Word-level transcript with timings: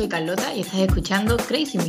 soy 0.00 0.08
Carlota 0.08 0.54
y 0.54 0.60
estás 0.60 0.80
escuchando 0.80 1.36
Crazy 1.36 1.76
Me. 1.76 1.84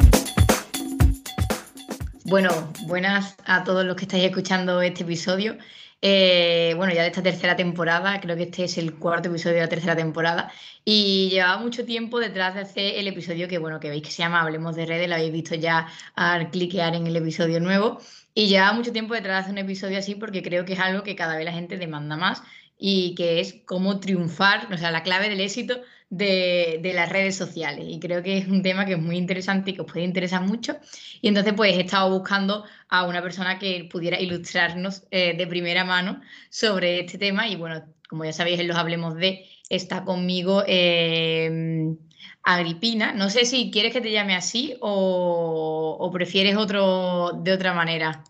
Bueno, 2.26 2.50
buenas 2.86 3.38
a 3.46 3.64
todos 3.64 3.86
los 3.86 3.96
que 3.96 4.04
estáis 4.04 4.26
escuchando 4.26 4.82
este 4.82 5.04
episodio. 5.04 5.56
Eh, 6.02 6.74
bueno, 6.76 6.94
ya 6.94 7.04
de 7.04 7.08
esta 7.08 7.24
tercera 7.24 7.56
temporada, 7.56 8.20
creo 8.20 8.36
que 8.36 8.44
este 8.44 8.66
es 8.66 8.78
el 8.78 8.96
cuarto 8.96 9.30
episodio 9.30 9.56
de 9.56 9.62
la 9.62 9.70
tercera 9.70 9.96
temporada. 9.96 10.52
Y 10.84 11.30
llevaba 11.30 11.60
mucho 11.60 11.86
tiempo 11.86 12.20
detrás 12.20 12.54
de 12.56 12.62
hacer 12.62 12.96
el 12.96 13.08
episodio 13.08 13.48
que, 13.48 13.60
bueno, 13.60 13.80
que 13.80 13.90
veis 13.90 14.04
que 14.04 14.12
se 14.12 14.24
llama 14.24 14.42
Hablemos 14.42 14.76
de 14.76 14.86
redes, 14.86 15.08
lo 15.08 15.16
habéis 15.16 15.32
visto 15.32 15.56
ya 15.56 15.88
al 16.14 16.52
cliquear 16.52 16.96
en 16.96 17.08
el 17.08 17.16
episodio 17.16 17.62
nuevo. 17.62 18.02
Y 18.34 18.48
llevaba 18.48 18.74
mucho 18.74 18.92
tiempo 18.92 19.14
detrás 19.14 19.36
de 19.36 19.40
hacer 19.40 19.52
un 19.54 19.60
episodio 19.60 19.98
así 19.98 20.16
porque 20.16 20.44
creo 20.44 20.66
que 20.66 20.74
es 20.74 20.80
algo 20.80 21.04
que 21.04 21.16
cada 21.16 21.38
vez 21.38 21.46
la 21.46 21.54
gente 21.54 21.78
demanda 21.78 22.18
más 22.18 22.44
y 22.84 23.14
que 23.14 23.40
es 23.40 23.62
cómo 23.66 24.00
triunfar, 24.00 24.74
o 24.74 24.78
sea, 24.78 24.90
la 24.90 25.04
clave 25.04 25.30
del 25.30 25.40
éxito 25.40 25.82
de, 26.10 26.92
las 26.96 27.10
redes 27.10 27.36
sociales. 27.36 27.86
Y 27.88 28.00
creo 28.00 28.24
que 28.24 28.40
es 28.40 28.48
un 28.48 28.64
tema 28.64 28.88
que 28.88 28.94
es 28.94 29.00
muy 29.00 29.18
interesante 29.18 29.70
y 29.70 29.74
que 29.76 29.82
os 29.82 29.92
puede 29.92 30.04
interesar 30.04 30.42
mucho. 30.42 30.78
Y 31.22 31.28
entonces, 31.28 31.54
pues 31.54 31.78
he 31.78 31.82
estado 31.82 32.10
buscando 32.10 32.66
a 32.90 33.06
una 33.06 33.22
persona 33.22 33.60
que 33.60 33.88
pudiera 33.90 34.20
ilustrarnos 34.20 35.04
eh, 35.12 35.36
de 35.38 35.46
primera 35.46 35.86
mano 35.86 36.22
sobre 36.50 37.02
este 37.02 37.20
tema. 37.20 37.48
Y 37.48 37.56
bueno, 37.56 37.84
como 38.10 38.26
ya 38.26 38.34
sabéis, 38.34 38.60
en 38.60 38.68
los 38.68 38.78
Hablemos 38.78 39.16
de, 39.16 39.46
está 39.70 40.04
conmigo 40.04 40.64
eh, 40.66 41.96
Agripina. 42.42 43.14
No 43.14 43.30
sé 43.30 43.46
si 43.46 43.70
quieres 43.70 43.94
que 43.94 44.02
te 44.02 44.12
llame 44.12 44.36
así 44.36 44.76
o, 44.82 45.98
o 46.00 46.12
prefieres 46.12 46.58
otro 46.58 47.34
de 47.44 47.54
otra 47.54 47.76
manera. 47.76 48.24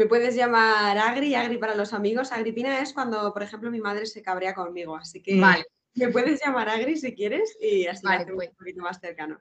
Me 0.00 0.06
puedes 0.06 0.34
llamar 0.34 0.96
Agri, 0.96 1.34
Agri 1.34 1.58
para 1.58 1.74
los 1.74 1.92
amigos. 1.92 2.32
Agripina 2.32 2.80
es 2.80 2.94
cuando, 2.94 3.34
por 3.34 3.42
ejemplo, 3.42 3.70
mi 3.70 3.80
madre 3.80 4.06
se 4.06 4.22
cabrea 4.22 4.54
conmigo. 4.54 4.96
Así 4.96 5.20
que 5.20 5.38
vale. 5.38 5.66
Me 5.92 6.08
puedes 6.08 6.40
llamar 6.42 6.70
Agri 6.70 6.96
si 6.96 7.14
quieres 7.14 7.54
y 7.60 7.86
así 7.86 8.06
Vale, 8.06 8.24
pues. 8.32 8.48
un 8.48 8.56
poquito 8.56 8.80
más 8.80 8.98
cercano. 8.98 9.38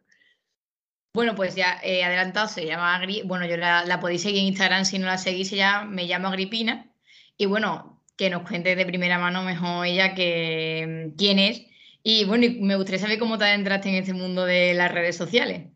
Bueno, 1.14 1.34
pues 1.34 1.56
ya 1.56 1.80
he 1.82 2.04
adelantado, 2.04 2.50
se 2.50 2.66
llama 2.66 2.94
Agri. 2.94 3.22
Bueno, 3.24 3.46
yo 3.46 3.56
la, 3.56 3.86
la 3.86 4.02
podéis 4.02 4.22
seguir 4.22 4.42
en 4.42 4.48
Instagram 4.48 4.84
si 4.84 5.00
no 5.00 5.06
la 5.06 5.18
seguís, 5.18 5.50
ya 5.50 5.86
me 5.86 6.04
llamo 6.04 6.28
Agripina. 6.28 6.92
Y 7.38 7.46
bueno, 7.46 8.04
que 8.18 8.30
nos 8.30 8.46
cuente 8.46 8.76
de 8.76 8.86
primera 8.86 9.18
mano 9.18 9.44
mejor 9.44 9.86
ella 9.86 10.14
que 10.14 11.14
quién 11.18 11.40
es. 11.40 11.68
Y 12.04 12.26
bueno, 12.26 12.46
me 12.60 12.76
gustaría 12.76 13.00
saber 13.00 13.18
cómo 13.18 13.38
te 13.38 13.46
adentraste 13.46 13.88
en 13.88 13.96
este 13.96 14.14
mundo 14.14 14.44
de 14.44 14.74
las 14.74 14.92
redes 14.92 15.16
sociales. 15.16 15.70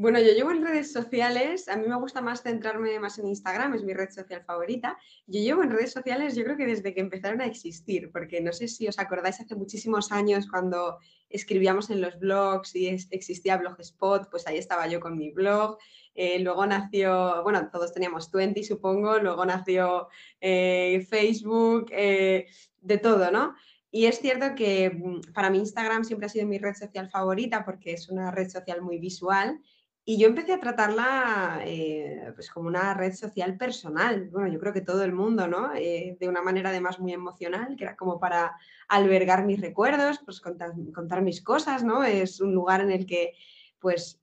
Bueno, 0.00 0.18
yo 0.18 0.32
llevo 0.32 0.50
en 0.50 0.64
redes 0.64 0.94
sociales, 0.94 1.68
a 1.68 1.76
mí 1.76 1.86
me 1.86 1.94
gusta 1.94 2.22
más 2.22 2.42
centrarme 2.42 2.98
más 2.98 3.18
en 3.18 3.28
Instagram, 3.28 3.74
es 3.74 3.84
mi 3.84 3.92
red 3.92 4.08
social 4.08 4.42
favorita. 4.46 4.96
Yo 5.26 5.42
llevo 5.42 5.62
en 5.62 5.70
redes 5.70 5.92
sociales 5.92 6.34
yo 6.34 6.42
creo 6.42 6.56
que 6.56 6.64
desde 6.64 6.94
que 6.94 7.02
empezaron 7.02 7.42
a 7.42 7.44
existir, 7.44 8.10
porque 8.10 8.40
no 8.40 8.50
sé 8.54 8.66
si 8.66 8.88
os 8.88 8.98
acordáis 8.98 9.38
hace 9.42 9.54
muchísimos 9.56 10.10
años 10.10 10.48
cuando 10.48 10.96
escribíamos 11.28 11.90
en 11.90 12.00
los 12.00 12.18
blogs 12.18 12.74
y 12.76 12.88
existía 12.88 13.58
Blogspot, 13.58 14.30
pues 14.30 14.46
ahí 14.46 14.56
estaba 14.56 14.86
yo 14.86 15.00
con 15.00 15.18
mi 15.18 15.32
blog. 15.32 15.76
Eh, 16.14 16.38
luego 16.38 16.64
nació, 16.64 17.42
bueno, 17.42 17.68
todos 17.70 17.92
teníamos 17.92 18.30
20 18.32 18.64
supongo, 18.64 19.18
luego 19.18 19.44
nació 19.44 20.08
eh, 20.40 21.06
Facebook, 21.10 21.90
eh, 21.92 22.46
de 22.80 22.96
todo, 22.96 23.30
¿no? 23.30 23.54
Y 23.90 24.06
es 24.06 24.18
cierto 24.18 24.54
que 24.54 24.88
mm, 24.88 25.34
para 25.34 25.50
mí 25.50 25.58
Instagram 25.58 26.04
siempre 26.04 26.24
ha 26.24 26.30
sido 26.30 26.46
mi 26.46 26.56
red 26.56 26.74
social 26.74 27.10
favorita 27.10 27.66
porque 27.66 27.92
es 27.92 28.08
una 28.08 28.30
red 28.30 28.48
social 28.48 28.80
muy 28.80 28.98
visual 28.98 29.60
y 30.04 30.18
yo 30.18 30.26
empecé 30.26 30.52
a 30.52 30.60
tratarla 30.60 31.60
eh, 31.64 32.32
pues 32.34 32.50
como 32.50 32.68
una 32.68 32.94
red 32.94 33.12
social 33.14 33.56
personal. 33.56 34.28
Bueno, 34.30 34.48
yo 34.48 34.58
creo 34.58 34.72
que 34.72 34.80
todo 34.80 35.04
el 35.04 35.12
mundo, 35.12 35.46
¿no? 35.46 35.74
Eh, 35.74 36.16
de 36.18 36.28
una 36.28 36.42
manera 36.42 36.70
además 36.70 36.98
muy 36.98 37.12
emocional, 37.12 37.76
que 37.76 37.84
era 37.84 37.96
como 37.96 38.18
para 38.18 38.56
albergar 38.88 39.44
mis 39.44 39.60
recuerdos, 39.60 40.20
pues 40.24 40.40
contar, 40.40 41.22
mis 41.22 41.42
cosas, 41.42 41.84
¿no? 41.84 42.02
Es 42.02 42.40
un 42.40 42.54
lugar 42.54 42.80
en 42.80 42.90
el 42.90 43.06
que 43.06 43.34
pues 43.78 44.20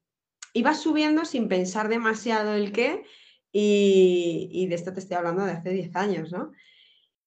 iba 0.53 0.73
subiendo 0.73 1.25
sin 1.25 1.48
pensar 1.48 1.89
demasiado 1.89 2.53
el 2.53 2.72
qué. 2.72 3.03
Y, 3.52 4.49
y 4.52 4.67
de 4.67 4.76
esto 4.76 4.93
te 4.93 4.99
estoy 4.99 5.17
hablando 5.17 5.45
de 5.45 5.52
hace 5.52 5.70
10 5.70 5.95
años, 5.95 6.32
¿no? 6.32 6.52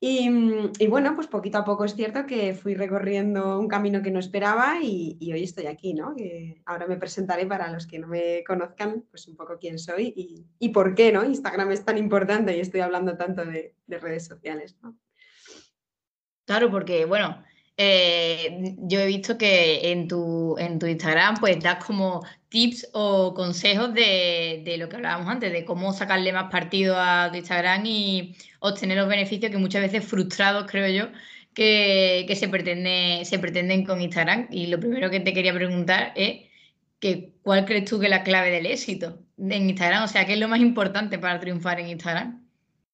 Y, 0.02 0.30
y, 0.78 0.86
bueno, 0.86 1.14
pues 1.14 1.26
poquito 1.26 1.58
a 1.58 1.64
poco 1.64 1.84
es 1.84 1.94
cierto 1.94 2.24
que 2.24 2.54
fui 2.54 2.74
recorriendo 2.74 3.60
un 3.60 3.68
camino 3.68 4.00
que 4.00 4.10
no 4.10 4.18
esperaba 4.18 4.78
y, 4.82 5.18
hoy 5.30 5.42
estoy 5.42 5.66
aquí, 5.66 5.92
¿no? 5.92 6.14
Ahora 6.64 6.86
me 6.86 6.96
presentaré 6.96 7.46
para 7.46 7.70
los 7.70 7.86
que 7.86 7.98
no 7.98 8.06
me 8.06 8.42
conozcan, 8.44 9.04
pues 9.10 9.28
un 9.28 9.36
poco 9.36 9.58
quién 9.58 9.78
soy 9.78 10.14
y, 10.16 10.46
y 10.58 10.70
por 10.70 10.94
qué, 10.94 11.12
¿no? 11.12 11.22
Instagram 11.22 11.70
es 11.72 11.84
tan 11.84 11.98
importante 11.98 12.56
y 12.56 12.60
estoy 12.60 12.80
hablando 12.80 13.18
tanto 13.18 13.44
de, 13.44 13.74
de 13.86 13.98
redes 13.98 14.24
sociales, 14.24 14.78
¿no? 14.82 14.96
Claro, 16.46 16.70
porque 16.70 17.04
bueno, 17.04 17.44
eh, 17.76 18.76
yo 18.78 19.00
he 19.00 19.06
visto 19.06 19.38
que 19.38 19.90
en 19.90 20.06
tu, 20.06 20.54
en 20.58 20.78
tu 20.78 20.86
Instagram 20.86 21.36
pues 21.40 21.62
das 21.62 21.82
como 21.82 22.22
tips 22.50 22.90
o 22.92 23.32
consejos 23.32 23.94
de, 23.94 24.62
de, 24.64 24.76
lo 24.76 24.88
que 24.88 24.96
hablábamos 24.96 25.28
antes, 25.28 25.52
de 25.52 25.64
cómo 25.64 25.92
sacarle 25.92 26.32
más 26.32 26.50
partido 26.50 26.96
a 26.98 27.28
tu 27.30 27.38
Instagram 27.38 27.86
y 27.86 28.36
obtener 28.58 28.98
los 28.98 29.08
beneficios 29.08 29.50
que 29.50 29.58
muchas 29.58 29.82
veces 29.82 30.04
frustrados, 30.04 30.66
creo 30.70 30.88
yo, 30.88 31.12
que, 31.54 32.24
que 32.26 32.36
se, 32.36 32.48
pretende, 32.48 33.22
se 33.24 33.38
pretenden 33.38 33.84
con 33.86 34.02
Instagram. 34.02 34.48
Y 34.50 34.66
lo 34.66 34.80
primero 34.80 35.10
que 35.10 35.20
te 35.20 35.32
quería 35.32 35.54
preguntar 35.54 36.12
es 36.16 36.42
que, 36.98 37.32
¿cuál 37.42 37.64
crees 37.64 37.88
tú 37.88 38.00
que 38.00 38.06
es 38.06 38.10
la 38.10 38.24
clave 38.24 38.50
del 38.50 38.66
éxito 38.66 39.18
en 39.38 39.70
Instagram? 39.70 40.04
O 40.04 40.08
sea, 40.08 40.26
¿qué 40.26 40.34
es 40.34 40.40
lo 40.40 40.48
más 40.48 40.60
importante 40.60 41.18
para 41.18 41.38
triunfar 41.38 41.78
en 41.78 41.88
Instagram? 41.88 42.44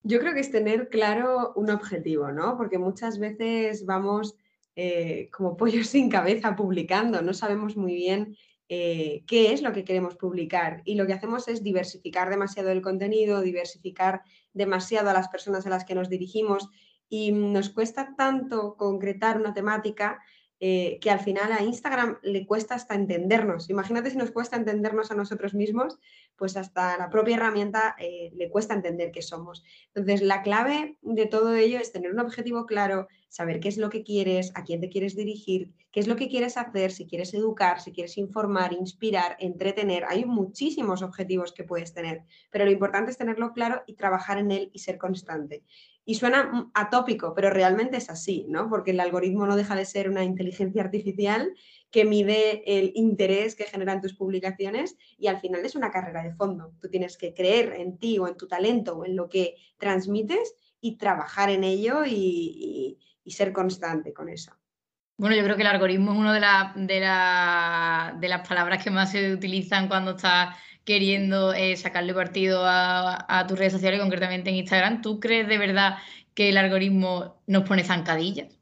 Yo 0.03 0.21
creo 0.21 0.34
que 0.34 0.41
es 0.41 0.53
tener 0.53 0.91
claro 0.91 1.55
un 1.56 1.71
objetivo, 1.71 2.31
¿no? 2.31 2.56
Porque 2.59 2.78
muchas 2.78 3.19
veces 3.19 3.87
vamos 3.87 4.37
eh, 4.77 5.31
como 5.33 5.56
pollos 5.56 5.87
sin 5.89 6.11
cabeza 6.11 6.55
publicando, 6.55 7.22
no 7.22 7.33
sabemos 7.33 7.75
muy 7.75 7.95
bien 7.95 8.37
eh, 8.69 9.22
qué 9.27 9.53
es 9.53 9.62
lo 9.62 9.72
que 9.72 9.84
queremos 9.84 10.16
publicar 10.16 10.82
y 10.84 10.97
lo 10.97 11.06
que 11.06 11.12
hacemos 11.12 11.47
es 11.49 11.62
diversificar 11.62 12.31
demasiado 12.31 12.71
el 12.71 12.82
contenido, 12.82 13.41
diversificar 13.41 14.22
demasiado 14.53 15.10
a 15.10 15.12
las 15.12 15.28
personas 15.28 15.66
a 15.66 15.71
las 15.71 15.84
que 15.84 15.94
nos 15.94 16.09
dirigimos 16.09 16.69
y 17.09 17.31
nos 17.32 17.71
cuesta 17.71 18.15
tanto 18.16 18.77
concretar 18.77 19.38
una 19.38 19.54
temática 19.54 20.21
eh, 20.59 20.99
que 21.03 21.10
al 21.10 21.21
final 21.21 21.53
a 21.53 21.62
Instagram 21.62 22.19
le 22.22 22.47
cuesta 22.47 22.75
hasta 22.75 22.94
entendernos. 22.94 23.69
Imagínate 23.69 24.10
si 24.10 24.16
nos 24.16 24.31
cuesta 24.31 24.56
entendernos 24.56 25.10
a 25.10 25.15
nosotros 25.15 25.53
mismos, 25.53 25.98
pues 26.34 26.56
hasta 26.56 26.97
la 26.97 27.10
propia 27.10 27.37
herramienta 27.37 27.94
eh, 27.98 28.33
le 28.34 28.48
cuesta 28.48 28.72
entender 28.72 29.12
qué 29.12 29.21
somos. 29.21 29.62
Entonces, 29.88 30.22
la 30.22 30.43
clave 30.43 30.97
de 31.03 31.27
todo 31.27 31.54
ello 31.54 31.78
es 31.78 31.93
tener 31.93 32.10
un 32.10 32.21
objetivo 32.21 32.65
claro, 32.65 33.06
saber 33.28 33.60
qué 33.60 33.69
es 33.69 33.76
lo 33.76 33.91
que 33.91 34.03
quieres, 34.03 34.53
a 34.54 34.64
quién 34.64 34.81
te 34.81 34.88
quieres 34.88 35.14
dirigir, 35.16 35.72
qué 35.92 36.00
es 36.00 36.06
lo 36.06 36.16
que 36.16 36.28
quieres 36.28 36.56
hacer, 36.56 36.92
si 36.92 37.06
quieres 37.06 37.34
educar, 37.34 37.81
si 37.81 37.92
quieres 37.92 38.16
informar, 38.19 38.72
inspirar, 38.72 39.37
entretener. 39.41 40.04
Hay 40.09 40.25
muchísimos 40.25 41.03
objetivos 41.03 41.53
que 41.53 41.65
puedes 41.65 41.92
tener, 41.92 42.22
pero 42.50 42.65
lo 42.65 42.70
importante 42.70 43.10
es 43.10 43.19
tenerlo 43.19 43.53
claro 43.53 43.82
y 43.86 43.94
trabajar 43.94 44.38
en 44.38 44.53
él 44.53 44.70
y 44.72 44.78
ser 44.78 44.98
constante. 44.98 45.65
Y 46.04 46.15
suena 46.15 46.70
atópico, 46.72 47.34
pero 47.34 47.50
realmente 47.50 47.97
es 47.97 48.10
así, 48.10 48.47
¿no? 48.48 48.70
Porque 48.70 48.92
el 48.92 49.00
algoritmo 49.00 49.44
no 49.44 49.56
deja 49.56 49.75
de 49.75 49.84
ser 49.84 50.09
una 50.09 50.22
inteligencia 50.22 50.82
artificial 50.82 51.53
que 51.91 52.04
mide 52.04 52.62
el 52.78 52.92
interés 52.94 53.56
que 53.56 53.65
generan 53.65 54.00
tus 54.00 54.15
publicaciones 54.15 54.97
y 55.19 55.26
al 55.26 55.41
final 55.41 55.65
es 55.65 55.75
una 55.75 55.91
carrera 55.91 56.22
de 56.22 56.34
fondo. 56.34 56.72
Tú 56.81 56.88
tienes 56.88 57.16
que 57.16 57.34
creer 57.34 57.72
en 57.72 57.98
ti 57.98 58.19
o 58.19 58.28
en 58.28 58.36
tu 58.36 58.47
talento 58.47 58.97
o 58.97 59.04
en 59.04 59.16
lo 59.16 59.28
que 59.28 59.56
transmites 59.78 60.54
y 60.81 60.97
trabajar 60.97 61.50
en 61.50 61.65
ello 61.65 62.04
y, 62.04 62.12
y, 62.12 62.98
y 63.26 63.32
ser 63.32 63.53
constante 63.53 64.14
con 64.14 64.31
eso. 64.31 64.53
Bueno, 65.19 65.34
yo 65.34 65.42
creo 65.42 65.56
que 65.56 65.62
el 65.62 65.69
algoritmo 65.69 66.12
es 66.12 66.19
una 66.19 66.32
de, 66.32 66.41
la, 66.41 66.72
de, 66.76 67.00
la, 67.00 68.16
de 68.20 68.28
las 68.28 68.47
palabras 68.47 68.82
que 68.84 68.91
más 68.91 69.10
se 69.10 69.32
utilizan 69.32 69.88
cuando 69.88 70.12
estás 70.12 70.56
queriendo 70.84 71.53
eh, 71.53 71.76
sacarle 71.76 72.15
partido 72.15 72.65
a, 72.65 73.26
a, 73.28 73.47
tus 73.47 73.59
redes 73.59 73.72
sociales, 73.72 74.00
concretamente 74.00 74.50
en 74.50 74.56
Instagram. 74.56 75.03
¿Tú 75.03 75.19
crees 75.19 75.48
de 75.48 75.59
verdad 75.59 75.97
que 76.34 76.50
el 76.50 76.59
algoritmo 76.59 77.42
nos 77.47 77.66
pone 77.66 77.82
zancadillas? 77.82 78.56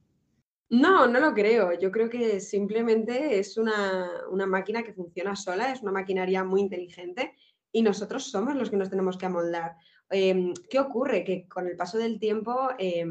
No, 0.71 1.07
no 1.07 1.21
lo 1.21 1.35
creo. 1.35 1.79
Yo 1.79 1.91
creo 1.91 2.09
que 2.09 2.41
simplemente 2.41 3.39
es 3.39 3.59
una, 3.59 4.09
una 4.31 4.47
máquina 4.47 4.83
que 4.83 4.95
funciona 4.95 5.37
sola, 5.37 5.73
es 5.73 5.83
una 5.83 5.93
maquinaria 5.93 6.45
muy 6.45 6.61
inteligente 6.61 7.35
y 7.73 7.83
nosotros 7.83 8.31
somos 8.31 8.55
los 8.55 8.71
que 8.71 8.77
nos 8.77 8.91
tenemos 8.91 9.19
que 9.19 9.27
amoldar. 9.27 9.77
Eh, 10.11 10.55
¿Qué 10.71 10.79
ocurre? 10.79 11.25
Que 11.25 11.49
con 11.49 11.67
el 11.67 11.77
paso 11.77 11.99
del 11.99 12.19
tiempo 12.19 12.71
eh, 12.79 13.05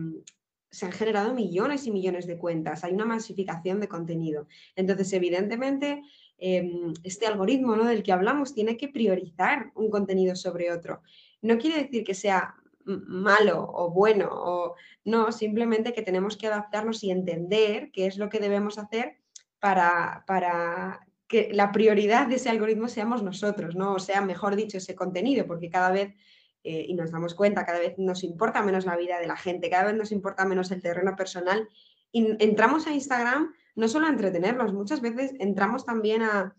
se 0.74 0.88
han 0.88 0.92
generado 0.92 1.36
millones 1.36 1.86
y 1.86 1.92
millones 1.92 2.25
de 2.25 2.38
cuentas, 2.38 2.84
hay 2.84 2.94
una 2.94 3.06
masificación 3.06 3.80
de 3.80 3.88
contenido. 3.88 4.48
Entonces, 4.75 5.14
evidentemente, 5.14 6.02
eh, 6.40 6.68
este 7.04 7.28
algoritmo 7.28 7.75
¿no? 7.75 7.86
del 7.86 8.02
que 8.02 8.12
hablamos 8.12 8.56
tiene 8.56 8.75
que 8.75 8.88
priorizar 8.90 9.72
un 9.75 9.92
contenido 9.92 10.36
sobre 10.36 10.72
otro. 10.72 11.04
No 11.44 11.60
quiere 11.60 11.84
decir 11.84 12.04
que 12.04 12.16
sea 12.16 12.56
malo 12.86 13.70
o 13.72 13.92
bueno, 13.92 14.30
o 14.31 14.75
no, 15.06 15.31
simplemente 15.31 15.94
que 15.94 16.02
tenemos 16.02 16.38
que 16.38 16.48
adaptarnos 16.48 17.04
y 17.04 17.12
entender 17.12 17.92
qué 17.92 18.08
es 18.08 18.18
lo 18.18 18.30
que 18.30 18.40
debemos 18.40 18.80
hacer 18.80 19.18
para, 19.60 20.24
para 20.26 21.06
que 21.28 21.54
la 21.54 21.72
prioridad 21.72 22.26
de 22.28 22.36
ese 22.36 22.50
algoritmo 22.50 22.88
seamos 22.88 23.22
nosotros, 23.22 23.76
¿no? 23.76 23.94
O 23.94 24.00
sea, 24.00 24.22
mejor 24.22 24.56
dicho, 24.56 24.78
ese 24.78 24.96
contenido, 24.96 25.46
porque 25.46 25.69
cada 25.69 25.92
vez 25.92 26.16
eh, 26.63 26.86
y 26.88 26.94
nos 26.94 27.12
damos 27.12 27.36
cuenta, 27.36 27.65
cada 27.65 27.80
vez 27.80 27.98
nos 27.98 28.24
importa 28.24 28.62
menos 28.62 28.86
la 28.86 28.95
vida 28.95 29.19
de 29.19 29.27
la 29.27 29.36
gente, 29.36 29.69
cada 29.69 29.86
vez 29.86 29.95
nos 29.95 30.12
importa 30.12 30.45
menos 30.45 30.71
el 30.71 30.81
terreno 30.81 31.15
personal. 31.15 31.68
Y 32.12 32.27
entramos 32.44 32.88
a 32.88 32.94
Instagram 32.94 33.54
no 33.75 33.88
solo 33.88 34.07
a 34.07 34.10
entretenernos, 34.10 34.74
muchas 34.74 35.01
veces 35.01 35.33
entramos 35.39 35.86
también 35.86 36.21
a, 36.21 36.56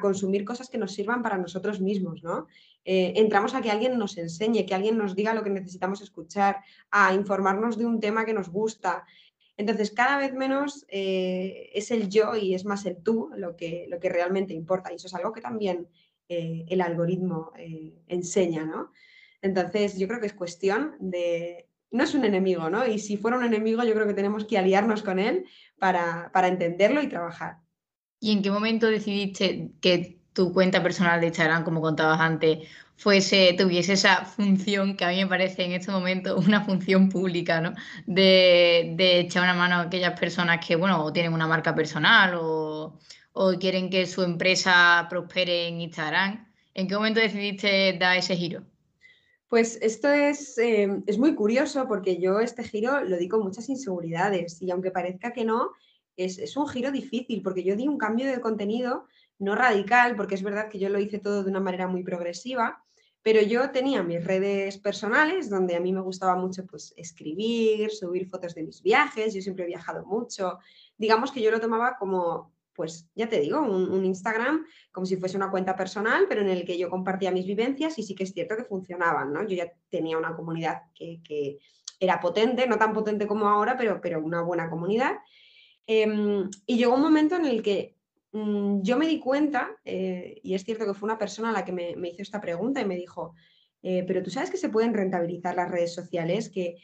consumir 0.00 0.46
cosas 0.46 0.70
que 0.70 0.78
nos 0.78 0.94
sirvan 0.94 1.22
para 1.22 1.36
nosotros 1.36 1.78
mismos, 1.78 2.22
¿no? 2.22 2.46
Eh, 2.86 3.12
entramos 3.16 3.54
a 3.54 3.60
que 3.60 3.70
alguien 3.70 3.98
nos 3.98 4.16
enseñe, 4.16 4.64
que 4.64 4.74
alguien 4.74 4.96
nos 4.96 5.14
diga 5.14 5.34
lo 5.34 5.44
que 5.44 5.50
necesitamos 5.50 6.00
escuchar, 6.00 6.62
a 6.90 7.12
informarnos 7.12 7.76
de 7.76 7.84
un 7.84 8.00
tema 8.00 8.24
que 8.24 8.32
nos 8.32 8.48
gusta. 8.48 9.04
Entonces, 9.58 9.90
cada 9.90 10.16
vez 10.16 10.32
menos 10.32 10.86
eh, 10.88 11.68
es 11.74 11.90
el 11.90 12.08
yo 12.08 12.34
y 12.34 12.54
es 12.54 12.64
más 12.64 12.86
el 12.86 12.96
tú 13.02 13.28
lo 13.36 13.56
que, 13.56 13.84
lo 13.90 14.00
que 14.00 14.08
realmente 14.08 14.54
importa. 14.54 14.90
Y 14.90 14.96
eso 14.96 15.06
es 15.06 15.14
algo 15.14 15.34
que 15.34 15.42
también 15.42 15.86
eh, 16.30 16.64
el 16.70 16.80
algoritmo 16.80 17.52
enseña, 18.06 18.64
¿no? 18.64 18.92
Entonces, 19.42 19.98
yo 19.98 20.08
creo 20.08 20.20
que 20.20 20.26
es 20.26 20.34
cuestión 20.34 20.94
de... 21.00 21.68
No 21.90 22.04
es 22.04 22.14
un 22.14 22.24
enemigo, 22.24 22.68
¿no? 22.68 22.86
Y 22.86 22.98
si 22.98 23.16
fuera 23.16 23.38
un 23.38 23.44
enemigo, 23.44 23.82
yo 23.82 23.94
creo 23.94 24.06
que 24.06 24.14
tenemos 24.14 24.44
que 24.44 24.58
aliarnos 24.58 25.02
con 25.02 25.18
él 25.18 25.46
para, 25.78 26.30
para 26.32 26.48
entenderlo 26.48 27.02
y 27.02 27.08
trabajar. 27.08 27.58
¿Y 28.20 28.32
en 28.32 28.42
qué 28.42 28.50
momento 28.50 28.88
decidiste 28.88 29.70
que 29.80 30.18
tu 30.32 30.52
cuenta 30.52 30.82
personal 30.82 31.20
de 31.20 31.28
Instagram, 31.28 31.64
como 31.64 31.80
contabas 31.80 32.20
antes, 32.20 32.68
fuese, 32.98 33.54
tuviese 33.56 33.94
esa 33.94 34.24
función 34.24 34.96
que 34.96 35.04
a 35.04 35.08
mí 35.08 35.16
me 35.16 35.26
parece 35.26 35.64
en 35.64 35.72
este 35.72 35.90
momento 35.90 36.36
una 36.36 36.64
función 36.64 37.08
pública, 37.08 37.60
¿no? 37.60 37.74
De, 38.06 38.94
echar 38.98 39.44
una 39.44 39.54
mano 39.54 39.76
a 39.76 39.80
aquellas 39.82 40.18
personas 40.18 40.64
que, 40.64 40.76
bueno, 40.76 41.12
tienen 41.12 41.32
una 41.32 41.46
marca 41.46 41.74
personal 41.74 42.34
o, 42.36 42.98
quieren 43.60 43.88
que 43.88 44.06
su 44.06 44.22
empresa 44.22 45.06
prospere 45.08 45.68
en 45.68 45.80
Instagram. 45.80 46.44
¿En 46.74 46.88
qué 46.88 46.94
momento 46.96 47.20
decidiste 47.20 47.96
dar 47.98 48.16
ese 48.16 48.36
giro? 48.36 48.62
Pues 49.48 49.78
esto 49.80 50.10
es, 50.10 50.58
eh, 50.58 51.02
es 51.06 51.18
muy 51.18 51.34
curioso 51.34 51.88
porque 51.88 52.20
yo 52.20 52.38
este 52.40 52.64
giro 52.64 53.02
lo 53.02 53.16
di 53.16 53.28
con 53.28 53.42
muchas 53.42 53.68
inseguridades 53.70 54.60
y 54.60 54.70
aunque 54.70 54.90
parezca 54.90 55.32
que 55.32 55.44
no, 55.44 55.70
es, 56.16 56.38
es, 56.38 56.56
un 56.56 56.68
giro 56.68 56.90
difícil 56.90 57.40
porque 57.42 57.64
yo 57.64 57.74
di 57.74 57.88
un 57.88 57.96
cambio 57.96 58.26
de 58.26 58.40
contenido 58.40 59.06
no 59.38 59.54
radical, 59.54 60.16
porque 60.16 60.34
es 60.34 60.42
verdad 60.42 60.68
que 60.68 60.78
yo 60.78 60.88
lo 60.88 60.98
hice 60.98 61.18
todo 61.18 61.42
de 61.42 61.50
una 61.50 61.60
manera 61.60 61.86
muy 61.86 62.02
progresiva, 62.02 62.84
pero 63.22 63.40
yo 63.40 63.70
tenía 63.70 64.02
mis 64.02 64.24
redes 64.24 64.78
personales 64.78 65.48
donde 65.48 65.76
a 65.76 65.80
mí 65.80 65.92
me 65.92 66.00
gustaba 66.00 66.34
mucho 66.34 66.66
pues 66.66 66.92
escribir, 66.96 67.90
subir 67.90 68.28
fotos 68.28 68.54
de 68.54 68.64
mis 68.64 68.82
viajes, 68.82 69.34
yo 69.34 69.40
siempre 69.40 69.64
he 69.64 69.68
viajado 69.68 70.04
mucho, 70.04 70.58
digamos 70.96 71.32
que 71.32 71.40
yo 71.40 71.50
lo 71.50 71.60
tomaba 71.60 71.96
como, 71.98 72.52
pues 72.78 73.10
ya 73.14 73.28
te 73.28 73.40
digo, 73.40 73.60
un, 73.60 74.04
Instagram 74.04 74.64
como 74.90 75.04
si 75.04 75.16
fuese 75.16 75.36
una 75.36 75.50
cuenta 75.50 75.74
personal, 75.74 76.26
pero 76.28 76.40
en 76.40 76.48
el 76.48 76.64
que 76.64 76.78
yo 76.78 76.88
compartía 76.88 77.30
mis 77.30 77.44
vivencias 77.44 77.98
y 77.98 78.04
sí 78.04 78.14
que 78.14 78.22
es 78.22 78.32
cierto 78.32 78.56
que 78.56 78.64
funcionaban, 78.64 79.32
¿no? 79.32 79.42
Yo 79.42 79.56
ya 79.56 79.70
tenía 79.90 80.16
una 80.16 80.34
comunidad 80.34 80.82
que, 80.94 81.58
era 82.00 82.20
potente, 82.20 82.68
no 82.68 82.78
tan 82.78 82.92
potente 82.92 83.26
como 83.26 83.48
ahora, 83.48 83.76
pero, 83.76 84.00
pero 84.00 84.22
una 84.22 84.40
buena 84.42 84.70
comunidad. 84.70 85.16
Em, 85.84 86.48
y 86.64 86.76
llegó 86.76 86.94
un 86.94 87.00
momento 87.02 87.34
en 87.34 87.44
el 87.44 87.60
que 87.60 87.98
Mm, 88.32 88.82
yo 88.82 88.96
me 88.98 89.06
di 89.06 89.18
cuenta, 89.18 89.70
eh, 89.84 90.40
y 90.42 90.54
es 90.54 90.64
cierto 90.64 90.84
que 90.84 90.94
fue 90.94 91.06
una 91.06 91.18
persona 91.18 91.52
la 91.52 91.64
que 91.64 91.72
me, 91.72 92.08
hizo 92.08 92.22
esta 92.22 92.40
pregunta 92.40 92.80
y 92.80 92.84
me 92.84 92.96
dijo, 92.96 93.34
eh, 93.82 94.04
pero 94.06 94.22
tú 94.22 94.30
sabes 94.30 94.50
que 94.50 94.58
se 94.58 94.68
pueden 94.68 94.94
rentabilizar 94.94 95.54
las 95.56 95.70
redes 95.70 95.94
sociales, 95.94 96.50
que, 96.50 96.76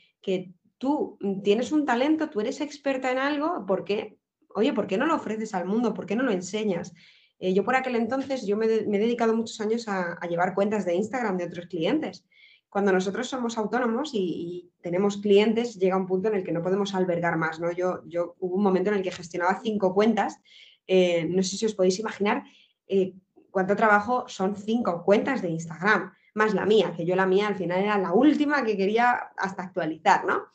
tú 0.79 1.19
tienes 1.43 1.71
un 1.73 1.87
talento, 1.87 2.29
tú 2.29 2.41
eres 2.41 2.61
experta 2.61 3.11
en 3.11 3.19
algo, 3.19 3.65
¿por 3.67 3.85
qué? 3.85 4.19
Oye, 4.55 4.73
¿por 4.73 4.87
qué 4.87 4.97
no 4.97 5.07
lo 5.07 5.15
ofreces 5.15 5.55
al 5.55 5.67
mundo? 5.67 5.95
¿Por 5.95 6.07
qué 6.07 6.17
no 6.17 6.23
lo 6.23 6.33
enseñas? 6.33 6.95
Eh, 7.39 7.53
yo 7.53 7.65
por 7.65 7.77
aquel 7.77 7.97
entonces, 7.97 8.47
yo 8.47 8.57
me, 8.57 8.67
he 8.67 8.85
dedicado 8.85 9.35
muchos 9.35 9.61
años 9.61 9.87
a, 9.89 10.19
llevar 10.29 10.55
cuentas 10.55 10.85
de 10.85 10.95
Instagram 10.95 11.37
de 11.37 11.45
otros 11.45 11.67
clientes. 11.67 12.25
Cuando 12.69 12.93
nosotros 12.93 13.29
somos 13.29 13.59
autónomos 13.59 14.11
y, 14.15 14.71
tenemos 14.81 15.19
clientes, 15.19 15.79
llega 15.79 15.97
un 15.97 16.07
punto 16.07 16.29
en 16.29 16.35
el 16.35 16.45
que 16.45 16.53
no 16.53 16.63
podemos 16.63 16.95
albergar 16.95 17.37
más, 17.37 17.61
¿no? 17.61 17.73
Yo, 17.73 18.03
yo 18.07 18.35
hubo 18.39 18.57
un 18.57 18.63
momento 18.63 18.91
en 18.91 18.97
el 18.97 19.03
que 19.03 19.11
gestionaba 19.11 19.61
cinco 19.63 19.95
cuentas 19.95 20.41
eh, 20.87 21.25
no 21.25 21.43
sé 21.43 21.57
si 21.57 21.67
os 21.67 21.75
podéis 21.75 21.99
imaginar 21.99 22.45
eh, 22.87 23.15
cuánto 23.51 23.77
trabajo 23.77 24.25
son 24.29 24.57
cinco 24.57 25.03
cuentas 25.05 25.41
de 25.43 25.49
Instagram, 25.49 26.13
más 26.35 26.55
la 26.55 26.67
mía, 26.67 26.93
que 26.97 27.07
yo 27.07 27.17
la 27.17 27.27
mía 27.27 27.47
al 27.47 27.57
final 27.57 27.83
era 27.83 27.99
la 27.99 28.13
última 28.13 28.65
que 28.65 28.77
quería 28.77 29.13
hasta 29.37 29.63
actualizar, 29.63 30.25
¿no? 30.25 30.47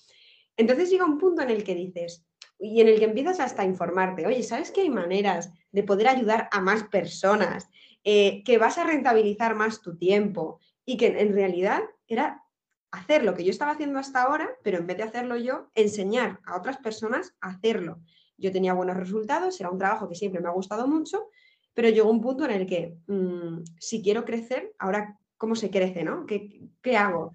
Entonces 0.57 0.89
llega 0.89 1.05
un 1.05 1.17
punto 1.17 1.41
en 1.41 1.49
el 1.49 1.63
que 1.63 1.73
dices, 1.73 2.25
y 2.59 2.81
en 2.81 2.87
el 2.87 2.99
que 2.99 3.05
empiezas 3.05 3.39
hasta 3.39 3.61
a 3.61 3.65
informarte, 3.65 4.27
oye, 4.27 4.43
¿sabes 4.43 4.71
que 4.71 4.81
hay 4.81 4.89
maneras 4.89 5.51
de 5.71 5.83
poder 5.83 6.07
ayudar 6.09 6.49
a 6.51 6.61
más 6.61 6.83
personas, 6.83 7.69
eh, 8.03 8.43
que 8.43 8.57
vas 8.57 8.77
a 8.77 8.83
rentabilizar 8.83 9.55
más 9.55 9.81
tu 9.81 9.97
tiempo 9.97 10.59
y 10.85 10.97
que 10.97 11.07
en 11.07 11.33
realidad 11.33 11.81
era 12.07 12.43
hacer 12.91 13.23
lo 13.23 13.35
que 13.35 13.43
yo 13.43 13.51
estaba 13.51 13.71
haciendo 13.71 13.99
hasta 13.99 14.23
ahora, 14.23 14.49
pero 14.63 14.79
en 14.79 14.87
vez 14.87 14.97
de 14.97 15.03
hacerlo 15.03 15.37
yo, 15.37 15.69
enseñar 15.75 16.39
a 16.45 16.57
otras 16.57 16.77
personas 16.77 17.35
a 17.39 17.49
hacerlo 17.49 17.99
yo 18.39 18.51
tenía 18.51 18.73
buenos 18.73 18.97
resultados, 18.97 19.59
era 19.59 19.69
un 19.69 19.77
trabajo 19.77 20.07
que 20.07 20.15
siempre 20.15 20.41
me 20.41 20.47
ha 20.47 20.53
gustado 20.53 20.87
mucho, 20.87 21.27
pero 21.73 21.89
llegó 21.89 22.09
un 22.09 22.21
punto 22.21 22.45
en 22.45 22.51
el 22.51 22.65
que 22.65 22.97
mm, 23.07 23.63
si 23.79 24.01
quiero 24.01 24.25
crecer, 24.25 24.73
ahora 24.79 25.17
cómo 25.37 25.55
se 25.55 25.69
crece, 25.69 26.03
¿no? 26.03 26.25
¿Qué, 26.25 26.61
¿Qué, 26.81 26.97
hago? 26.97 27.33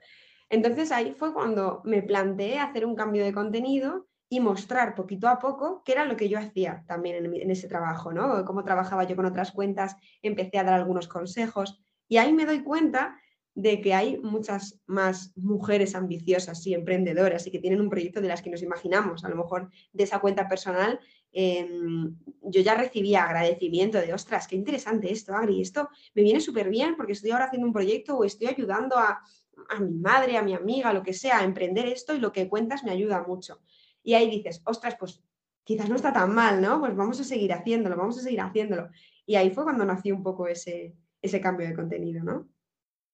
Entonces 0.49 0.93
ahí 0.93 1.12
fue 1.12 1.32
cuando 1.32 1.82
me 1.85 2.03
planteé 2.03 2.59
hacer 2.59 2.85
un 2.85 2.94
cambio 2.94 3.25
de 3.25 3.32
contenido 3.32 4.06
y 4.34 4.40
mostrar 4.40 4.96
poquito 4.96 5.28
a 5.28 5.38
poco 5.38 5.82
qué 5.84 5.92
era 5.92 6.04
lo 6.04 6.16
que 6.16 6.28
yo 6.28 6.38
hacía 6.38 6.82
también 6.88 7.25
en, 7.25 7.34
en 7.36 7.50
ese 7.52 7.69
trabajo, 7.69 8.12
¿no? 8.12 8.44
Cómo 8.44 8.64
trabajaba 8.64 9.04
yo 9.04 9.14
con 9.14 9.26
otras 9.26 9.52
cuentas, 9.52 9.96
empecé 10.22 10.58
a 10.58 10.64
dar 10.64 10.75
algunos 10.75 11.06
consejos 11.06 11.81
y 12.08 12.16
ahí 12.16 12.32
me 12.32 12.44
doy 12.44 12.64
cuenta 12.64 13.16
de 13.54 13.81
que 13.81 13.94
hay 13.94 14.19
muchas 14.19 14.81
más 14.86 15.32
mujeres 15.36 15.94
ambiciosas 15.94 16.66
y 16.66 16.75
emprendedoras 16.75 17.46
y 17.46 17.52
que 17.52 17.60
tienen 17.60 17.81
un 17.81 17.88
proyecto 17.88 18.20
de 18.20 18.26
las 18.26 18.42
que 18.42 18.50
nos 18.50 18.62
imaginamos. 18.62 19.25
A 19.25 19.28
lo 19.28 19.36
mejor 19.36 19.70
de 19.92 20.02
esa 20.02 20.19
cuenta 20.19 20.48
personal 20.48 20.98
em, 21.31 22.16
yo 22.42 22.60
ya 22.60 22.75
recibía 22.75 23.22
agradecimiento 23.22 23.98
de, 23.98 24.12
ostras, 24.12 24.48
qué 24.48 24.56
interesante 24.56 25.12
esto, 25.12 25.34
Agri, 25.34 25.60
esto 25.60 25.88
me 26.14 26.22
viene 26.22 26.40
súper 26.40 26.69
bien 26.69 26.96
porque 26.96 27.12
estoy 27.12 27.31
ahora 27.31 27.44
haciendo 27.44 27.69
un 27.69 27.72
proyecto 27.72 28.16
o 28.16 28.25
estoy 28.25 28.48
ayudando 28.48 28.98
a, 28.98 29.20
a 29.69 29.81
mi 29.81 29.98
madre, 29.98 30.36
a 30.36 30.42
mi 30.42 30.54
amiga, 30.54 30.92
lo 30.92 31.02
que 31.02 31.12
sea, 31.12 31.38
a 31.38 31.44
emprender 31.44 31.86
esto 31.86 32.14
y 32.14 32.19
lo 32.19 32.32
que 32.32 32.48
cuentas 32.48 32.84
me 32.84 32.90
ayuda 32.90 33.25
mucho. 33.26 33.60
Y 34.05 34.15
ahí 34.15 34.31
dices, 34.31 34.62
ostras, 34.65 34.97
pues 35.01 35.21
quizás 35.65 35.89
no 35.89 35.97
está 35.97 36.12
tan 36.12 36.33
mal, 36.33 36.61
¿no? 36.61 36.79
Pues 36.79 36.95
vamos 36.95 37.19
a 37.19 37.25
seguir 37.25 37.53
haciéndolo, 37.53 37.97
vamos 37.97 38.19
a 38.19 38.23
seguir 38.23 38.41
haciéndolo. 38.41 38.91
Y 39.27 39.35
ahí 39.35 39.51
fue 39.51 39.65
cuando 39.65 39.85
nació 39.85 40.15
un 40.15 40.23
poco 40.23 40.47
ese, 40.47 40.95
ese 41.21 41.41
cambio 41.41 41.67
de 41.67 41.75
contenido, 41.75 42.23
¿no? 42.23 42.49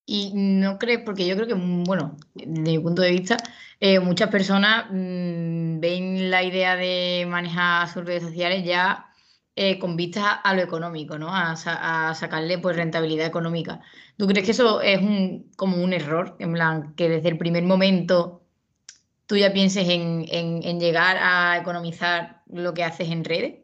Y 0.04 0.32
no 0.34 0.76
crees, 0.76 1.02
porque 1.04 1.26
yo 1.26 1.36
creo 1.36 1.46
que, 1.46 1.54
mm, 1.54 1.84
bueno, 1.84 2.16
desde 2.34 2.50
mi 2.50 2.78
punto 2.80 3.00
de 3.00 3.12
vista, 3.12 3.36
eh, 3.78 4.00
muchas 4.00 4.28
personas 4.28 4.86
mm, 4.90 5.78
ven 5.78 6.30
la 6.30 6.42
idea 6.42 6.74
de 6.74 7.26
manejar 7.28 7.88
sus 7.88 8.04
redes 8.04 8.24
sociales 8.24 8.64
ya 8.64 9.06
eh, 9.54 9.78
con 9.78 9.96
vista 9.96 10.32
a 10.32 10.54
lo 10.54 10.62
económico, 10.62 11.18
¿no? 11.18 11.28
A, 11.32 11.54
sacarle 12.14 12.58
pues 12.58 12.76
rentabilidad 12.76 13.26
económica. 13.26 13.80
¿Tú 14.16 14.26
crees 14.26 14.44
que 14.44 14.52
eso 14.52 14.80
es 14.80 15.00
un, 15.00 15.50
como 15.56 15.76
un 15.82 15.92
error? 15.92 16.36
En 16.38 16.52
plan, 16.54 16.94
que 16.94 17.08
desde 17.08 17.28
el 17.28 17.38
primer 17.38 17.62
momento 17.64 18.39
tú 19.30 19.36
ya 19.36 19.52
pienses 19.52 19.88
en, 19.88 20.26
en 20.28 20.80
llegar 20.80 21.16
a 21.20 21.56
economizar 21.56 22.42
lo 22.48 22.74
que 22.74 22.82
haces 22.82 23.08
en 23.10 23.22
redes. 23.22 23.60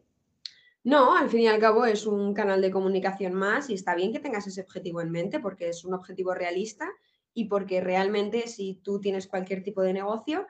No, 0.85 1.17
al 1.17 1.29
fin 1.29 1.41
y 1.41 1.49
al 1.49 1.59
cabo 1.59 1.85
es 1.85 2.07
un 2.07 2.33
canal 2.33 2.63
de 2.63 2.71
comunicación 2.71 3.35
más 3.35 3.69
y 3.69 3.75
está 3.75 3.97
bien 3.97 4.13
que 4.13 4.21
tengas 4.21 4.47
ese 4.47 4.61
objetivo 4.61 5.01
en 5.01 5.11
mente 5.11 5.41
porque 5.41 5.69
es 5.69 5.85
un 5.85 5.95
objetivo 5.95 6.35
realista 6.35 6.89
y 7.35 7.47
porque 7.47 7.81
realmente 7.81 8.47
si 8.47 8.75
tú 8.85 9.01
tienes 9.01 9.27
cualquier 9.27 9.65
tipo 9.65 9.83
de 9.83 9.93
negocio, 9.93 10.47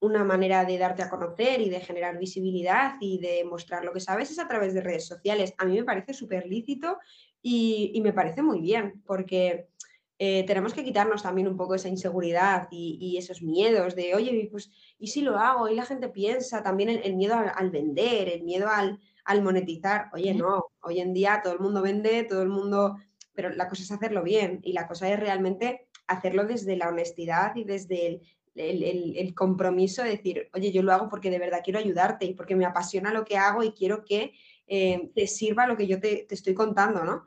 una 0.00 0.22
manera 0.22 0.66
de 0.66 0.76
darte 0.76 1.02
a 1.02 1.08
conocer 1.08 1.62
y 1.62 1.70
de 1.70 1.80
generar 1.80 2.18
visibilidad 2.18 2.96
y 3.00 3.20
de 3.20 3.42
mostrar 3.46 3.86
lo 3.86 3.94
que 3.94 4.00
sabes 4.00 4.30
es 4.30 4.38
a 4.38 4.46
través 4.46 4.74
de 4.74 4.82
redes 4.82 5.06
sociales. 5.06 5.54
A 5.56 5.64
mí 5.64 5.76
me 5.76 5.84
parece 5.84 6.12
súper 6.12 6.46
lícito 6.46 6.98
y, 7.40 7.98
me 8.02 8.12
parece 8.12 8.42
muy 8.42 8.60
bien 8.60 9.02
porque 9.06 9.70
eh, 10.18 10.44
tenemos 10.46 10.74
que 10.74 10.84
quitarnos 10.84 11.22
también 11.22 11.48
un 11.48 11.56
poco 11.56 11.74
esa 11.74 11.88
inseguridad 11.88 12.68
y, 12.70 13.16
esos 13.18 13.42
miedos 13.42 13.94
de, 13.94 14.14
oye, 14.14 14.48
pues, 14.50 14.70
¿y 14.98 15.08
si 15.08 15.20
lo 15.22 15.38
hago? 15.38 15.68
Y 15.68 15.74
la 15.74 15.84
gente 15.84 16.08
piensa 16.08 16.62
también 16.62 16.88
el, 16.88 17.16
miedo 17.16 17.36
al 17.36 17.70
vender, 17.70 18.28
el 18.28 18.42
miedo 18.42 18.68
al, 18.68 18.98
al 19.24 19.42
monetizar. 19.42 20.08
Oye, 20.12 20.34
no, 20.34 20.66
hoy 20.80 21.00
en 21.00 21.12
día 21.12 21.40
todo 21.42 21.52
el 21.52 21.60
mundo 21.60 21.82
vende, 21.82 22.24
todo 22.24 22.42
el 22.42 22.48
mundo, 22.48 22.96
pero 23.34 23.50
la 23.50 23.68
cosa 23.68 23.82
es 23.82 23.92
hacerlo 23.92 24.22
bien 24.22 24.60
y 24.64 24.72
la 24.72 24.88
cosa 24.88 25.08
es 25.08 25.20
realmente 25.20 25.88
hacerlo 26.06 26.44
desde 26.44 26.76
la 26.76 26.88
honestidad 26.88 27.54
y 27.54 27.64
desde 27.64 28.22
el, 28.54 29.34
compromiso 29.34 30.02
de 30.02 30.10
decir, 30.10 30.48
oye, 30.54 30.72
yo 30.72 30.82
lo 30.82 30.92
hago 30.92 31.08
porque 31.08 31.30
de 31.30 31.38
verdad 31.38 31.60
quiero 31.62 31.78
ayudarte 31.78 32.24
y 32.26 32.34
porque 32.34 32.56
me 32.56 32.64
apasiona 32.64 33.12
lo 33.12 33.24
que 33.24 33.36
hago 33.36 33.62
y 33.62 33.72
quiero 33.72 34.04
que 34.04 34.32
eh, 34.66 35.10
te 35.14 35.26
sirva 35.26 35.66
lo 35.66 35.76
que 35.76 35.86
yo 35.86 36.00
te, 36.00 36.26
estoy 36.30 36.54
contando, 36.54 37.04
¿no? 37.04 37.26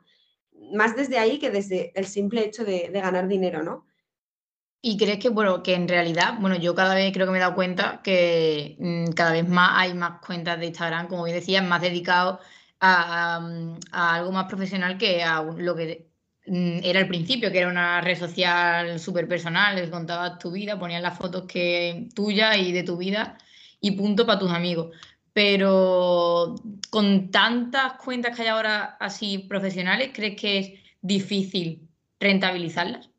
Más 0.72 0.96
desde 0.96 1.18
ahí 1.18 1.38
que 1.38 1.50
desde 1.50 1.92
el 1.94 2.06
simple 2.06 2.44
hecho 2.44 2.64
de, 2.64 2.88
ganar 2.92 3.28
dinero, 3.28 3.62
¿no? 3.62 3.86
¿Y 4.80 4.96
crees 4.96 5.18
que, 5.18 5.28
bueno, 5.28 5.62
que 5.62 5.74
en 5.74 5.86
realidad, 5.88 6.34
bueno, 6.40 6.56
yo 6.56 6.74
cada 6.74 6.94
vez 6.94 7.12
creo 7.12 7.26
que 7.26 7.32
me 7.32 7.38
he 7.38 7.40
dado 7.40 7.54
cuenta 7.54 8.00
que 8.02 8.76
mm, 8.78 9.12
cada 9.12 9.32
vez 9.32 9.48
más 9.48 9.70
hay 9.74 9.94
más 9.94 10.20
cuentas 10.26 10.58
de 10.58 10.66
Instagram, 10.66 11.08
como 11.08 11.24
bien 11.24 11.36
decía, 11.36 11.62
más 11.62 11.80
dedicados 11.80 12.40
a, 12.80 13.40
algo 13.92 14.32
más 14.32 14.46
profesional 14.46 14.98
que 14.98 15.22
a 15.22 15.42
lo 15.42 15.76
que 15.76 16.10
mm, 16.46 16.80
era 16.82 17.00
al 17.00 17.08
principio, 17.08 17.52
que 17.52 17.58
era 17.58 17.68
una 17.68 18.00
red 18.00 18.18
social 18.18 18.98
súper 18.98 19.28
personal, 19.28 19.76
les 19.76 19.90
contabas 19.90 20.38
tu 20.38 20.50
vida, 20.50 20.78
ponías 20.78 21.02
las 21.02 21.16
fotos 21.16 21.44
que 21.46 22.08
tuya 22.14 22.56
y 22.56 22.72
de 22.72 22.82
tu 22.82 22.96
vida 22.96 23.38
y 23.80 23.92
punto 23.92 24.26
para 24.26 24.38
tus 24.38 24.50
amigos. 24.50 24.96
Pero 25.32 26.54
con 26.90 27.30
tantas 27.30 27.94
cuentas 27.94 28.36
que 28.36 28.42
hay 28.42 28.48
ahora 28.48 28.96
así 29.00 29.38
profesionales, 29.38 30.10
¿crees 30.12 30.40
que 30.40 30.58
es 30.58 30.72
difícil 31.00 31.88
rentabilizarlas? 32.20 33.12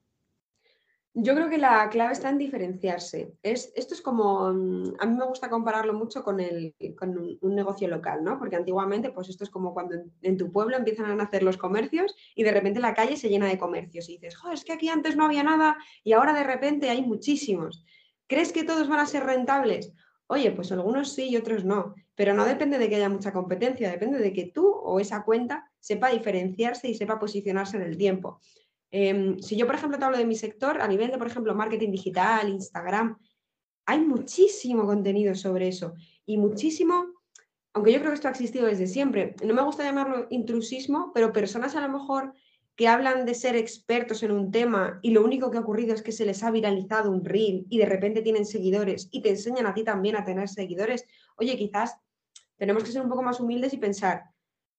Yo 1.16 1.36
creo 1.36 1.48
que 1.48 1.60
la 1.60 1.88
clave 1.90 2.14
está 2.14 2.30
en 2.30 2.40
diferenciarse. 2.40 3.36
Es, 3.44 3.72
esto 3.76 3.94
es 3.94 4.02
como, 4.02 4.52
mm, 4.52 4.96
a 5.00 5.06
mí 5.06 5.16
me 5.16 5.26
gusta 5.26 5.48
compararlo 5.48 5.94
mucho 5.94 6.24
con, 6.24 6.40
el, 6.40 6.74
con 6.98 7.38
un, 7.40 7.56
negocio 7.56 7.88
local, 7.88 8.24
¿no? 8.24 8.40
Porque 8.40 8.56
antiguamente, 8.56 9.12
pues 9.12 9.30
esto 9.30 9.44
es 9.44 9.52
como 9.52 9.76
cuando 9.76 9.96
en, 10.24 10.38
tu 10.38 10.52
pueblo 10.52 10.76
empiezan 10.76 11.06
a 11.06 11.16
nacer 11.16 11.44
los 11.44 11.58
comercios 11.58 12.16
y 12.34 12.44
de 12.44 12.52
repente 12.52 12.80
la 12.80 12.96
calle 12.96 13.16
se 13.16 13.30
llena 13.30 13.48
de 13.48 13.60
comercios 13.60 14.10
y 14.10 14.14
dices, 14.14 14.36
joder, 14.36 14.56
es 14.56 14.66
que 14.66 14.74
aquí 14.74 14.90
antes 14.90 15.16
no 15.16 15.26
había 15.26 15.44
nada 15.44 15.78
y 16.04 16.14
ahora 16.14 16.34
de 16.34 16.44
repente 16.44 16.90
hay 16.90 17.04
muchísimos. 17.04 17.86
¿Crees 18.26 18.52
que 18.52 18.64
todos 18.64 18.88
van 18.90 19.00
a 19.00 19.06
ser 19.06 19.24
rentables? 19.24 19.94
Oye, 20.28 20.52
pues 20.52 20.72
algunos 20.72 21.14
sí 21.14 21.30
y 21.30 21.38
otros 21.38 21.66
no, 21.66 21.96
pero 22.16 22.34
no 22.34 22.46
depende 22.46 22.78
de 22.78 22.90
que 22.90 22.96
haya 22.96 23.10
mucha 23.10 23.34
competencia, 23.34 23.92
depende 23.92 24.20
de 24.20 24.34
que 24.34 24.46
tú 24.46 24.68
o 24.68 25.00
esa 25.00 25.24
cuenta 25.24 25.70
sepa 25.80 26.10
diferenciarse 26.10 26.88
y 26.88 26.96
sepa 26.96 27.20
posicionarse 27.20 27.78
en 27.78 27.84
el 27.84 27.98
tiempo. 27.98 28.40
Em, 28.90 29.40
si 29.40 29.56
yo, 29.58 29.66
por 29.66 29.76
ejemplo, 29.76 29.98
te 29.98 30.06
hablo 30.06 30.18
de 30.18 30.26
mi 30.26 30.36
sector, 30.36 30.82
a 30.82 30.88
nivel 30.88 31.12
de, 31.12 31.18
por 31.18 31.28
ejemplo, 31.28 31.54
marketing 31.56 31.92
digital, 31.92 32.48
Instagram, 32.50 33.18
hay 33.86 34.00
muchísimo 34.00 34.86
contenido 34.86 35.36
sobre 35.36 35.68
eso 35.68 35.94
y 36.26 36.38
muchísimo, 36.38 37.08
aunque 37.74 37.92
yo 37.92 38.00
creo 38.00 38.12
que 38.12 38.16
esto 38.16 38.28
ha 38.28 38.32
existido 38.32 38.68
desde 38.68 38.88
siempre, 38.88 39.36
no 39.44 39.54
me 39.54 39.64
gusta 39.64 39.84
llamarlo 39.84 40.28
intrusismo, 40.30 41.12
pero 41.14 41.34
personas 41.34 41.76
a 41.76 41.82
lo 41.82 41.90
mejor 41.90 42.34
que 42.76 42.88
hablan 42.88 43.26
de 43.26 43.36
ser 43.36 43.56
expertos 43.56 44.24
en 44.24 44.32
un 44.32 44.52
tema 44.52 45.00
y 45.02 45.12
lo 45.12 45.24
único 45.24 45.52
que 45.52 45.58
ha 45.58 45.62
ocurrido 45.62 45.94
es 45.94 46.02
que 46.02 46.12
se 46.12 46.26
les 46.26 46.44
ha 46.44 46.52
viralizado 46.52 47.12
un 47.12 47.24
reel 47.24 47.66
y 47.70 47.78
de 47.78 47.86
repente 47.86 48.22
tienen 48.22 48.46
seguidores 48.46 49.10
y 49.12 49.22
te 49.22 49.30
enseñan 49.30 49.68
a 49.68 49.74
ti 49.74 49.84
también 49.84 50.16
a 50.16 50.24
tener 50.24 50.50
seguidores, 50.50 51.06
oye, 51.36 51.58
quizás 51.58 51.98
tenemos 52.58 52.84
que 52.84 52.92
ser 52.92 53.02
un 53.02 53.10
poco 53.10 53.24
más 53.24 53.40
humildes 53.40 53.74
y 53.74 53.78
pensar, 53.78 54.24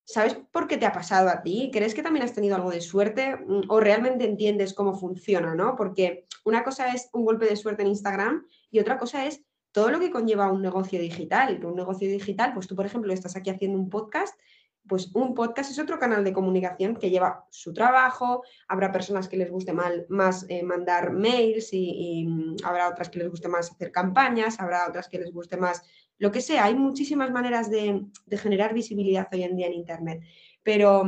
¿Sabes 0.07 0.37
por 0.53 0.69
qué 0.69 0.77
te 0.77 0.85
ha 0.85 0.93
pasado 0.93 1.31
a 1.31 1.43
ti? 1.43 1.71
¿Crees 1.73 1.95
que 1.95 2.03
también 2.03 2.25
has 2.25 2.35
tenido 2.35 2.57
algo 2.57 2.71
de 2.71 2.83
suerte 2.83 3.37
mm, 3.37 3.63
o 3.69 3.81
realmente 3.81 4.27
entiendes 4.27 4.75
cómo 4.75 4.95
funciona, 4.95 5.55
¿no? 5.55 5.77
Porque 5.77 6.27
una 6.45 6.63
cosa 6.63 6.93
es 6.93 7.09
un 7.15 7.25
golpe 7.25 7.47
de 7.47 7.57
suerte 7.57 7.83
en 7.83 7.89
Instagram 7.89 8.47
y 8.71 8.81
otra 8.81 8.99
cosa 8.99 9.25
es 9.25 9.43
todo 9.73 9.91
lo 9.91 9.99
que 9.99 10.11
conlleva 10.11 10.53
un 10.53 10.61
negocio 10.61 11.01
digital. 11.01 11.65
Un 11.65 11.75
negocio 11.75 12.07
digital, 12.07 12.53
pues 12.53 12.67
tú, 12.67 12.77
por 12.77 12.85
ejemplo, 12.85 13.13
estás 13.15 13.35
aquí 13.35 13.49
haciendo 13.49 13.79
un 13.79 13.89
podcast, 13.89 14.39
pues 14.87 15.11
un 15.15 15.35
podcast 15.35 15.71
es 15.71 15.79
otro 15.79 15.99
canal 15.99 16.25
de 16.25 16.33
comunicación 16.33 16.97
que 16.97 17.11
lleva 17.11 17.47
su 17.51 17.73
trabajo, 17.73 18.43
habrá 18.69 18.93
personas 18.93 19.29
que 19.29 19.37
les 19.37 19.51
guste 19.51 19.73
mal, 19.73 20.07
más 20.09 20.45
eh, 20.49 20.63
mandar 20.63 21.13
mails 21.13 21.71
y, 21.73 22.27
mm, 22.27 22.57
habrá 22.65 22.89
otras 22.89 23.09
que 23.09 23.19
les 23.19 23.31
guste 23.31 23.49
más 23.49 23.71
hacer 23.71 23.91
campañas, 23.91 24.61
habrá 24.61 24.87
otras 24.89 25.09
que 25.09 25.19
les 25.19 25.33
guste 25.33 25.57
más 25.57 25.83
lo 26.19 26.31
que 26.31 26.41
sea, 26.41 26.65
hay 26.65 26.75
muchísimas 26.75 27.31
maneras 27.33 27.71
de, 27.71 28.07
generar 28.31 28.73
visibilidad 28.73 29.29
hoy 29.33 29.43
en 29.43 29.57
día 29.57 29.67
en 29.67 29.75
Internet, 29.75 30.23
pero 30.63 31.05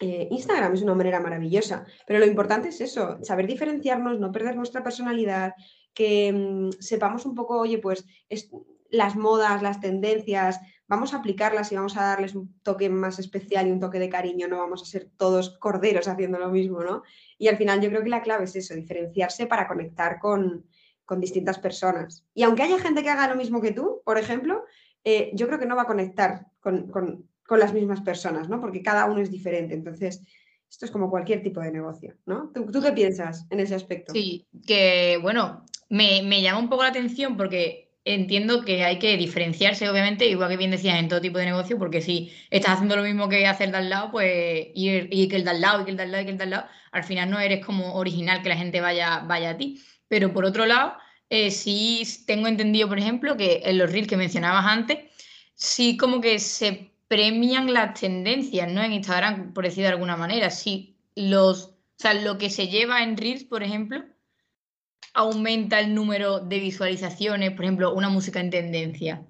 eh, 0.00 0.28
Instagram 0.30 0.74
es 0.74 0.82
una 0.82 0.94
manera 0.94 1.20
maravillosa, 1.20 1.86
pero 2.06 2.18
lo 2.18 2.26
importante 2.26 2.68
es 2.68 2.80
eso, 2.80 3.18
saber 3.22 3.46
diferenciarnos, 3.46 4.20
no 4.20 4.30
perder 4.30 4.56
nuestra 4.56 4.82
personalidad, 4.82 5.54
que 5.94 6.32
mm, 6.32 6.70
sepamos 6.80 7.26
un 7.26 7.34
poco, 7.34 7.58
oye, 7.58 7.78
pues 7.78 8.04
las 8.90 9.16
modas, 9.16 9.62
las 9.62 9.80
tendencias, 9.80 10.60
vamos 10.88 11.14
a 11.14 11.18
aplicarlas 11.18 11.70
y 11.70 11.76
vamos 11.76 11.96
a 11.96 12.02
darles 12.02 12.34
un 12.34 12.58
toque 12.62 12.88
más 12.88 13.18
especial 13.18 13.68
y 13.68 13.70
un 13.70 13.80
toque 13.80 13.98
de 13.98 14.08
cariño, 14.08 14.48
no 14.48 14.58
vamos 14.58 14.82
a 14.82 14.86
ser 14.86 15.08
todos 15.16 15.58
corderos 15.58 16.08
haciendo 16.08 16.38
lo 16.38 16.48
mismo, 16.48 16.82
¿no? 16.82 17.02
Y 17.36 17.48
al 17.48 17.56
final 17.56 17.80
yo 17.80 17.90
creo 17.90 18.02
que 18.02 18.08
la 18.08 18.22
clave 18.22 18.44
es 18.44 18.56
eso, 18.56 18.74
diferenciarse 18.74 19.46
para 19.46 19.68
conectar 19.68 20.18
con, 20.18 20.64
con 21.04 21.20
distintas 21.20 21.58
personas. 21.58 22.24
Y 22.34 22.42
aunque 22.42 22.62
haya 22.62 22.78
gente 22.78 23.02
que 23.02 23.10
haga 23.10 23.28
lo 23.28 23.36
mismo 23.36 23.60
que 23.60 23.72
tú, 23.72 24.02
por 24.04 24.18
ejemplo, 24.18 24.64
eh, 25.04 25.30
yo 25.32 25.46
creo 25.46 25.58
que 25.58 25.64
no 25.64 25.74
va 25.74 25.82
a 25.82 25.86
conectar 25.86 26.46
con, 26.60 27.26
las 27.48 27.72
mismas 27.72 28.02
personas, 28.02 28.50
¿no? 28.50 28.60
Porque 28.60 28.82
cada 28.82 29.06
uno 29.06 29.20
es 29.20 29.30
diferente. 29.30 29.72
Entonces, 29.72 30.22
esto 30.68 30.84
es 30.84 30.90
como 30.90 31.08
cualquier 31.08 31.42
tipo 31.42 31.60
de 31.60 31.72
negocio, 31.72 32.14
¿no? 32.26 32.50
¿Tú, 32.52 32.82
qué 32.82 32.92
piensas 32.92 33.46
en 33.48 33.60
ese 33.60 33.74
aspecto? 33.74 34.12
Sí, 34.12 34.46
que 34.66 35.18
bueno, 35.22 35.64
me, 35.88 36.22
me, 36.22 36.42
llama 36.42 36.58
un 36.58 36.68
poco 36.68 36.82
la 36.82 36.90
atención 36.90 37.38
porque 37.38 37.87
entiendo 38.14 38.64
que 38.64 38.84
hay 38.84 38.98
que 38.98 39.16
diferenciarse, 39.16 39.88
obviamente, 39.88 40.26
igual 40.26 40.50
que 40.50 40.56
bien 40.56 40.70
decías, 40.70 40.98
en 40.98 41.08
todo 41.08 41.20
tipo 41.20 41.38
de 41.38 41.46
negocio, 41.46 41.78
porque 41.78 42.00
si 42.00 42.32
estás 42.50 42.74
haciendo 42.74 42.96
lo 42.96 43.02
mismo 43.02 43.28
que 43.28 43.46
hacer 43.46 43.74
al 43.74 43.88
lado, 43.90 44.10
pues 44.10 44.68
y, 44.74 44.90
y 45.10 45.28
que 45.28 45.36
el 45.36 45.44
de 45.44 45.50
al 45.50 45.60
lado, 45.60 45.82
y 45.82 45.84
que 45.84 45.90
el 45.92 45.96
de 45.96 46.06
lado, 46.06 46.22
y 46.22 46.26
que 46.26 46.32
el 46.32 46.38
de 46.38 46.46
lado, 46.46 46.66
al 46.92 47.04
final 47.04 47.30
no 47.30 47.38
eres 47.40 47.64
como 47.64 47.94
original 47.94 48.42
que 48.42 48.48
la 48.48 48.56
gente 48.56 48.80
vaya, 48.80 49.20
vaya 49.20 49.50
a 49.50 49.56
ti. 49.56 49.80
Pero 50.08 50.32
por 50.32 50.44
otro 50.44 50.66
lado, 50.66 50.94
eh, 51.30 51.50
sí 51.50 52.02
tengo 52.26 52.48
entendido, 52.48 52.88
por 52.88 52.98
ejemplo, 52.98 53.36
que 53.36 53.62
en 53.64 53.78
los 53.78 53.92
reels 53.92 54.08
que 54.08 54.16
mencionabas 54.16 54.64
antes, 54.66 54.98
sí 55.54 55.96
como 55.96 56.20
que 56.20 56.38
se 56.38 56.92
premian 57.08 57.72
las 57.72 57.98
tendencias, 57.98 58.70
¿no? 58.70 58.82
En 58.82 58.92
Instagram, 58.92 59.52
por 59.52 59.64
decir 59.64 59.82
de 59.82 59.90
alguna 59.90 60.16
manera. 60.16 60.50
Sí, 60.50 60.96
los, 61.14 61.64
o 61.64 61.74
sea, 61.96 62.14
lo 62.14 62.38
que 62.38 62.50
se 62.50 62.68
lleva 62.68 63.02
en 63.02 63.16
reels, 63.16 63.44
por 63.44 63.62
ejemplo, 63.62 64.04
aumenta 65.18 65.80
el 65.80 65.96
número 65.96 66.38
de 66.38 66.60
visualizaciones, 66.60 67.50
por 67.50 67.64
ejemplo, 67.64 67.92
una 67.92 68.08
música 68.08 68.38
en 68.38 68.50
tendencia. 68.50 69.26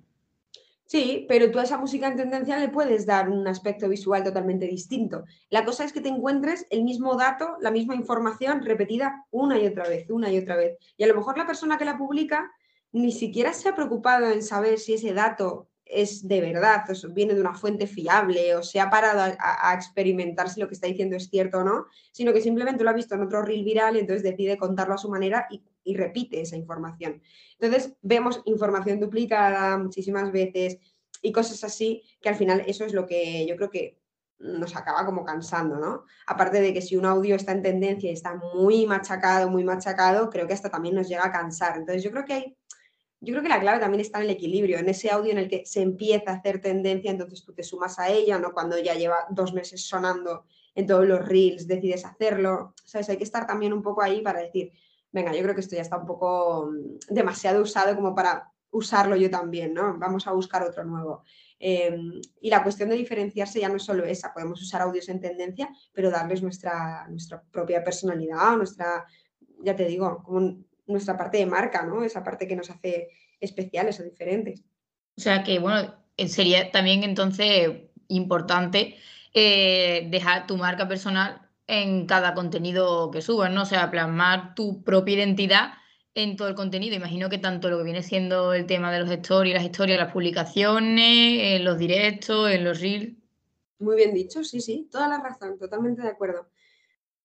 Sí, 0.85 1.25
pero 1.29 1.51
tú 1.51 1.59
a 1.59 1.63
esa 1.63 1.79
música 1.79 2.09
en 2.09 2.17
tendencia 2.17 2.59
le 2.59 2.69
puedes 2.69 3.07
dar 3.07 3.31
un 3.31 3.49
aspecto 3.49 3.89
visual 3.89 4.23
totalmente 4.23 4.67
distinto. 4.67 5.25
La 5.49 5.65
cosa 5.65 5.85
es 5.85 5.95
que 5.95 6.03
te 6.03 6.11
encuentres 6.11 6.67
el 6.69 6.85
mismo 6.85 7.17
dato, 7.17 7.57
la 7.63 7.71
misma 7.71 7.95
información 7.95 8.63
repetida 8.63 9.25
una 9.31 9.59
y 9.59 9.67
otra 9.67 9.89
vez, 9.89 10.11
una 10.11 10.31
y 10.31 10.37
otra 10.37 10.57
vez. 10.57 10.77
Y 10.99 11.05
a 11.05 11.07
lo 11.07 11.15
mejor 11.15 11.39
la 11.39 11.47
persona 11.47 11.79
que 11.79 11.87
la 11.87 11.97
publica 11.97 12.53
ni 12.93 13.11
siquiera 13.11 13.55
se 13.55 13.71
ha 13.71 13.75
preocupado 13.75 14.31
en 14.31 14.43
saber 14.43 14.79
si 14.79 14.93
ese 14.93 15.15
dato 15.15 15.68
es 15.89 16.27
de 16.27 16.41
verdad, 16.41 16.85
o 16.91 17.09
viene 17.13 17.35
de 17.35 17.41
una 17.41 17.55
fuente 17.55 17.87
fiable, 17.87 18.55
o 18.55 18.63
se 18.63 18.81
ha 18.81 18.91
parado 18.91 19.35
a, 19.39 19.75
experimentar 19.75 20.51
si 20.51 20.61
lo 20.61 20.69
que 20.69 20.75
está 20.75 20.87
diciendo 20.87 21.17
es 21.17 21.29
cierto 21.29 21.59
o 21.59 21.65
no, 21.65 21.87
sino 22.13 22.33
que 22.33 22.41
simplemente 22.41 22.85
lo 22.85 22.91
ha 22.91 22.95
visto 22.95 23.15
en 23.15 23.23
otro 23.23 23.43
reel 23.43 23.65
viral 23.65 23.97
y 23.97 24.01
entonces 24.01 24.23
decide 24.23 24.59
contarlo 24.59 24.95
a 24.95 24.99
su 24.99 25.09
manera 25.09 25.47
y, 25.51 25.63
y 25.85 25.97
repite 25.97 26.41
esa 26.41 26.57
información. 26.57 27.23
Entonces 27.59 27.97
vemos 28.03 28.43
información 28.45 29.01
duplicada 29.01 29.79
muchísimas 29.79 30.31
veces 30.31 30.79
y 31.23 31.33
cosas 31.33 31.65
así, 31.65 32.03
que 32.21 32.29
al 32.29 32.37
final 32.37 32.63
eso 32.67 32.85
es 32.85 32.93
lo 32.93 33.07
que 33.07 33.47
yo 33.47 33.57
creo 33.57 33.71
que 33.71 33.99
nos 34.39 34.77
acaba 34.77 35.05
como 35.05 35.25
cansando, 35.25 35.77
¿no? 35.77 36.05
Aparte 36.27 36.61
de 36.61 36.73
que 36.73 36.81
si 36.81 36.97
un 36.97 37.07
audio 37.07 37.35
está 37.35 37.53
en 37.53 37.63
tendencia 37.63 38.11
y 38.11 38.13
está 38.13 38.35
muy 38.37 38.87
machacado, 38.87 39.51
muy 39.51 39.65
machacado, 39.65 40.31
creo 40.31 40.47
que 40.47 40.55
hasta 40.55 40.71
también 40.71 40.95
nos 40.95 41.09
llega 41.09 41.27
a 41.27 41.33
cansar. 41.33 41.77
Entonces 41.77 42.05
yo 42.05 42.11
creo 42.11 42.25
que 42.25 42.33
hay 42.35 42.57
yo 43.21 43.33
creo 43.33 43.43
que 43.43 43.49
la 43.49 43.61
clave 43.61 43.81
también 43.81 44.01
está 44.01 44.19
en 44.19 44.25
el 44.25 44.31
equilibrio, 44.31 44.79
en 44.79 44.89
ese 44.89 45.11
audio 45.11 45.33
en 45.33 45.39
el 45.39 45.49
que 45.49 45.67
se 45.67 45.83
empieza 45.83 46.31
a 46.31 46.35
hacer 46.35 46.61
tendencia, 46.61 47.11
entonces 47.11 47.45
tú 47.45 47.53
te 47.53 47.65
sumas 47.65 47.99
a 47.99 48.11
ella, 48.11 48.39
¿no? 48.39 48.53
Cuando 48.53 48.79
ya 48.79 48.95
lleva 48.95 49.27
dos 49.31 49.53
meses 49.53 49.87
sonando 49.87 50.45
en 50.75 50.87
todos 50.87 51.07
los 51.07 51.27
reels, 51.27 51.67
decides 51.67 52.05
hacerlo, 52.05 52.75
¿sabes? 52.85 53.09
Hay 53.09 53.17
que 53.17 53.25
estar 53.25 53.47
también 53.47 53.73
un 53.73 53.83
poco 53.83 54.03
ahí 54.03 54.21
para 54.23 54.41
decir, 54.41 54.73
venga, 55.11 55.35
yo 55.35 55.43
creo 55.43 55.55
que 55.55 55.63
esto 55.63 55.75
ya 55.75 55.83
está 55.83 55.97
un 55.99 56.07
poco 56.07 56.71
mm, 56.71 57.13
demasiado 57.13 57.63
usado 57.63 57.97
como 57.97 58.15
para 58.15 58.53
usarlo 58.71 59.17
yo 59.17 59.31
también, 59.31 59.75
¿no? 59.75 59.99
Vamos 59.99 60.27
a 60.27 60.33
buscar 60.33 60.63
otro 60.63 60.85
nuevo. 60.85 61.25
Em, 61.59 62.21
y 62.41 62.51
la 62.51 62.63
cuestión 62.63 62.89
de 62.89 62.97
diferenciarse 62.97 63.61
ya 63.61 63.69
no 63.69 63.77
es 63.77 63.83
solo 63.83 64.05
esa, 64.05 64.33
podemos 64.33 64.63
usar 64.63 64.83
audios 64.83 65.09
en 65.09 65.21
tendencia, 65.21 65.69
pero 65.93 66.11
darles 66.11 66.43
nuestra, 66.43 67.07
nuestra 67.09 67.43
propia 67.51 67.83
personalidad, 67.83 68.57
nuestra, 68.57 69.07
ya 69.65 69.75
te 69.75 69.87
digo, 69.87 70.23
como 70.23 70.65
nuestra 70.89 71.17
parte 71.17 71.39
de 71.39 71.47
marca, 71.47 71.85
¿no? 71.85 72.03
Esa 72.03 72.25
parte 72.25 72.49
que 72.49 72.57
nos 72.57 72.71
hace 72.71 73.11
especiales 73.41 74.01
o 74.01 74.03
diferentes. 74.03 74.65
O 75.17 75.21
sea 75.21 75.45
que, 75.45 75.59
bueno, 75.59 75.95
eh, 76.17 76.29
sería 76.29 76.71
también 76.71 77.05
entonces 77.05 77.71
importante 78.09 78.97
eh, 79.35 80.09
dejar 80.11 80.47
tu 80.47 80.57
marca 80.57 80.89
personal 80.89 81.49
en 81.67 82.07
cada 82.07 82.35
contenido 82.35 83.11
que 83.11 83.21
subas, 83.21 83.53
¿no? 83.53 83.63
O 83.63 83.67
sea, 83.67 83.91
plasmar 83.91 84.55
tu 84.55 84.83
propia 84.83 85.17
identidad 85.17 85.75
en 86.15 86.37
todo 86.37 86.49
el 86.49 86.55
contenido. 86.55 86.97
Imagino 86.97 87.29
que 87.29 87.39
tanto 87.39 87.69
lo 87.69 87.79
que 87.79 87.85
viene 87.85 88.03
siendo 88.03 88.55
el 88.55 88.67
tema 88.67 88.91
de 88.91 89.01
los 89.01 89.11
stories, 89.11 89.55
las 89.55 89.65
historias, 89.65 89.99
las 89.99 90.13
publicaciones, 90.13 91.59
en 91.59 91.65
los 91.65 91.79
directos, 91.79 92.51
en 92.51 92.65
los 92.65 92.81
reels. 92.81 93.15
Muy 93.79 93.97
bien 93.97 94.15
dicho, 94.15 94.43
sí, 94.43 94.61
sí, 94.61 94.89
toda 94.91 95.09
la 95.09 95.21
razón, 95.21 95.59
totalmente 95.59 96.03
de 96.03 96.09
acuerdo. 96.09 96.49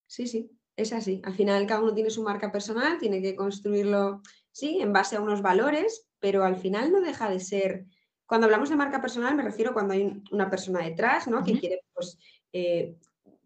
Sí, 0.06 0.28
sí. 0.28 0.52
Es 0.76 0.92
así. 0.92 1.22
Al 1.24 1.34
final 1.34 1.68
cada 1.68 1.82
uno 1.82 1.94
tiene 1.94 2.10
su 2.10 2.24
marca 2.24 2.52
personal, 2.52 2.98
tiene 2.98 3.22
que 3.22 3.36
construirlo, 3.36 4.22
sí, 4.52 4.80
en 4.82 4.92
base 4.92 5.16
a 5.16 5.22
unos 5.22 5.42
valores, 5.42 6.08
pero 6.20 6.44
al 6.44 6.56
final 6.56 6.92
no 6.92 7.02
deja 7.02 7.30
de 7.30 7.40
ser. 7.40 7.86
Cuando 8.26 8.46
hablamos 8.46 8.70
de 8.70 8.76
marca 8.76 9.02
personal 9.02 9.36
me 9.36 9.44
refiero 9.44 9.74
cuando 9.74 9.94
hay 9.94 10.24
una 10.32 10.50
persona 10.50 10.80
detrás, 10.80 11.28
¿no? 11.28 11.44
Que 11.44 11.60
quiere 11.60 11.82
pues, 11.94 12.18
eh, 12.52 12.98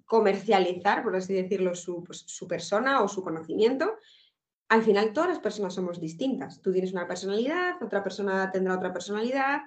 comercializar, 0.06 1.04
por 1.04 1.16
así 1.16 1.34
decirlo, 1.34 1.76
su, 1.76 2.04
pues, 2.04 2.24
su 2.28 2.48
persona 2.48 3.04
o 3.04 3.08
su 3.10 3.22
conocimiento. 3.22 3.98
Al 4.70 4.84
final 4.84 5.12
todas 5.12 5.30
las 5.30 5.40
personas 5.40 5.74
somos 5.74 6.00
distintas. 6.00 6.62
Tú 6.62 6.72
tienes 6.72 6.94
una 6.94 7.08
personalidad, 7.08 7.82
otra 7.82 8.04
persona 8.04 8.50
tendrá 8.52 8.76
otra 8.76 8.94
personalidad. 8.94 9.62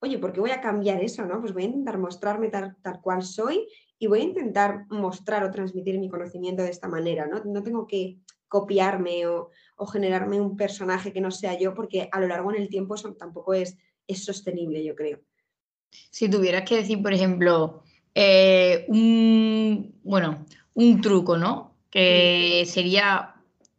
Oye, 0.00 0.18
¿por 0.18 0.32
qué 0.32 0.40
voy 0.40 0.50
a 0.50 0.60
cambiar 0.60 1.02
eso? 1.02 1.24
¿no? 1.24 1.40
Pues 1.40 1.54
voy 1.54 1.62
a 1.62 1.66
intentar 1.66 1.98
mostrarme 1.98 2.48
tal, 2.48 2.76
tal 2.82 3.00
cual 3.00 3.22
soy 3.22 3.66
y 3.98 4.06
voy 4.06 4.20
a 4.20 4.24
intentar 4.24 4.86
mostrar 4.90 5.44
o 5.44 5.50
transmitir 5.50 5.98
mi 5.98 6.08
conocimiento 6.08 6.62
de 6.62 6.70
esta 6.70 6.88
manera, 6.88 7.26
¿no? 7.26 7.42
No 7.44 7.62
tengo 7.62 7.86
que 7.86 8.18
copiarme 8.48 9.26
o, 9.26 9.50
generarme 9.92 10.40
un 10.40 10.56
personaje 10.56 11.12
que 11.12 11.20
no 11.20 11.30
sea 11.30 11.58
yo, 11.58 11.74
porque 11.74 12.08
a 12.10 12.20
lo 12.20 12.28
largo 12.28 12.52
en 12.52 12.62
el 12.62 12.68
tiempo 12.68 12.94
eso 12.94 13.12
tampoco 13.14 13.54
es, 13.54 13.76
es 14.06 14.24
sostenible, 14.24 14.82
yo 14.84 14.94
creo. 14.94 15.20
Si 16.10 16.28
tuvieras 16.28 16.68
que 16.68 16.76
decir, 16.76 17.02
por 17.02 17.12
ejemplo, 17.12 17.82
eh, 18.14 18.86
un, 18.88 19.94
bueno, 20.02 20.46
un 20.74 21.00
truco, 21.00 21.36
¿no? 21.36 21.74
Que 21.90 22.64
sería 22.66 23.34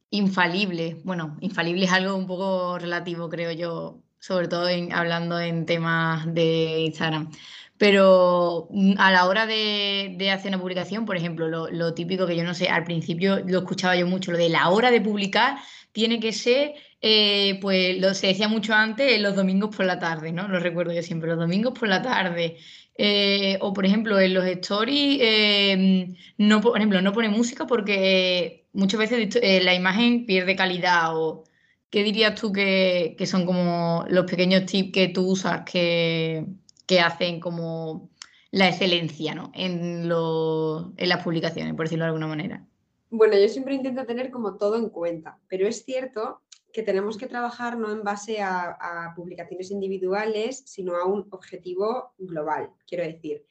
infalible. 0.10 0.98
Bueno, 1.04 1.38
infalible 1.42 1.86
es 1.86 1.92
algo 1.92 2.16
un 2.16 2.28
poco 2.28 2.78
relativo, 2.80 3.30
creo 3.30 3.52
yo, 3.52 4.00
sobre 4.20 4.48
todo 4.48 4.68
hablando 4.94 5.40
en 5.40 5.66
temas 5.66 6.32
de 6.34 6.82
Instagram. 6.82 7.32
Pero 7.78 8.68
mm, 8.72 8.94
a 8.98 9.12
la 9.12 9.28
hora 9.28 9.46
de, 9.46 10.32
hacer 10.32 10.50
una 10.50 10.60
publicación, 10.60 11.06
por 11.06 11.18
ejemplo, 11.18 11.48
lo, 11.48 11.94
típico 11.94 12.26
que 12.28 12.36
yo 12.36 12.44
no 12.44 12.54
sé, 12.54 12.70
al 12.70 12.84
principio 12.84 13.40
lo 13.46 13.60
escuchaba 13.60 13.96
yo 13.96 14.08
mucho, 14.08 14.32
lo 14.32 14.38
de 14.38 14.50
la 14.50 14.70
hora 14.70 14.92
de 14.92 15.02
publicar 15.02 15.58
tiene 15.92 16.20
que 16.20 16.34
ser, 16.34 16.76
eh, 17.02 17.60
pues 17.62 18.00
lo 18.00 18.14
se 18.14 18.28
decía 18.28 18.48
mucho 18.48 18.74
antes, 18.74 19.20
los 19.22 19.36
domingos 19.36 19.76
por 19.76 19.86
la 19.86 20.00
tarde, 20.00 20.32
¿no? 20.32 20.48
Lo 20.48 20.60
recuerdo 20.60 20.94
yo 20.94 21.04
siempre, 21.04 21.30
los 21.30 21.40
domingos 21.40 21.78
por 21.78 21.88
la 21.88 22.02
tarde. 22.02 22.58
Eh, 23.00 23.58
o 23.62 23.74
por 23.74 23.86
ejemplo, 23.86 24.20
en 24.20 24.34
los 24.34 24.46
stories, 24.46 25.20
eh, 25.22 26.16
no, 26.38 26.62
por 26.62 26.78
ejemplo, 26.78 27.02
no 27.02 27.14
pone 27.14 27.30
música 27.30 27.68
porque 27.68 28.68
muchas 28.74 29.00
veces 29.00 29.64
la 29.64 29.76
imagen 29.76 30.26
pierde 30.26 30.56
calidad 30.56 31.16
o 31.16 31.44
¿qué 31.90 32.04
dirías 32.04 32.40
tú 32.40 32.52
que, 32.52 33.16
que 33.18 33.26
son 33.28 33.46
como 33.46 34.06
los 34.10 34.26
pequeños 34.30 34.66
tips 34.66 34.92
que 34.92 35.08
tú 35.10 35.28
usas 35.32 35.62
que 35.66 36.46
que 36.88 37.00
hacen 37.02 37.40
como 37.40 38.10
la 38.52 38.70
excelencia 38.70 39.36
¿no? 39.36 39.52
en, 39.54 40.10
en 40.10 41.10
las 41.10 41.24
publicaciones, 41.24 41.76
por 41.76 41.86
decirlo 41.86 42.06
de 42.06 42.10
alguna 42.10 42.28
manera. 42.28 42.66
Bueno, 43.10 43.38
yo 43.38 43.48
siempre 43.48 43.76
intento 43.76 44.06
tener 44.06 44.32
como 44.32 44.58
todo 44.58 44.78
en 44.78 44.90
cuenta, 44.90 45.40
pero 45.48 45.68
es 45.68 45.86
cierto 45.86 46.42
que 46.74 46.84
tenemos 46.84 47.18
que 47.18 47.28
trabajar 47.28 47.78
no 47.78 47.92
en 47.92 48.04
base 48.04 48.42
a, 48.42 49.14
publicaciones 49.16 49.72
individuales, 49.72 50.64
sino 50.66 50.96
a 50.96 51.06
un 51.06 51.28
objetivo 51.32 52.14
global, 52.18 52.70
quiero 52.86 53.04
decir. 53.04 53.46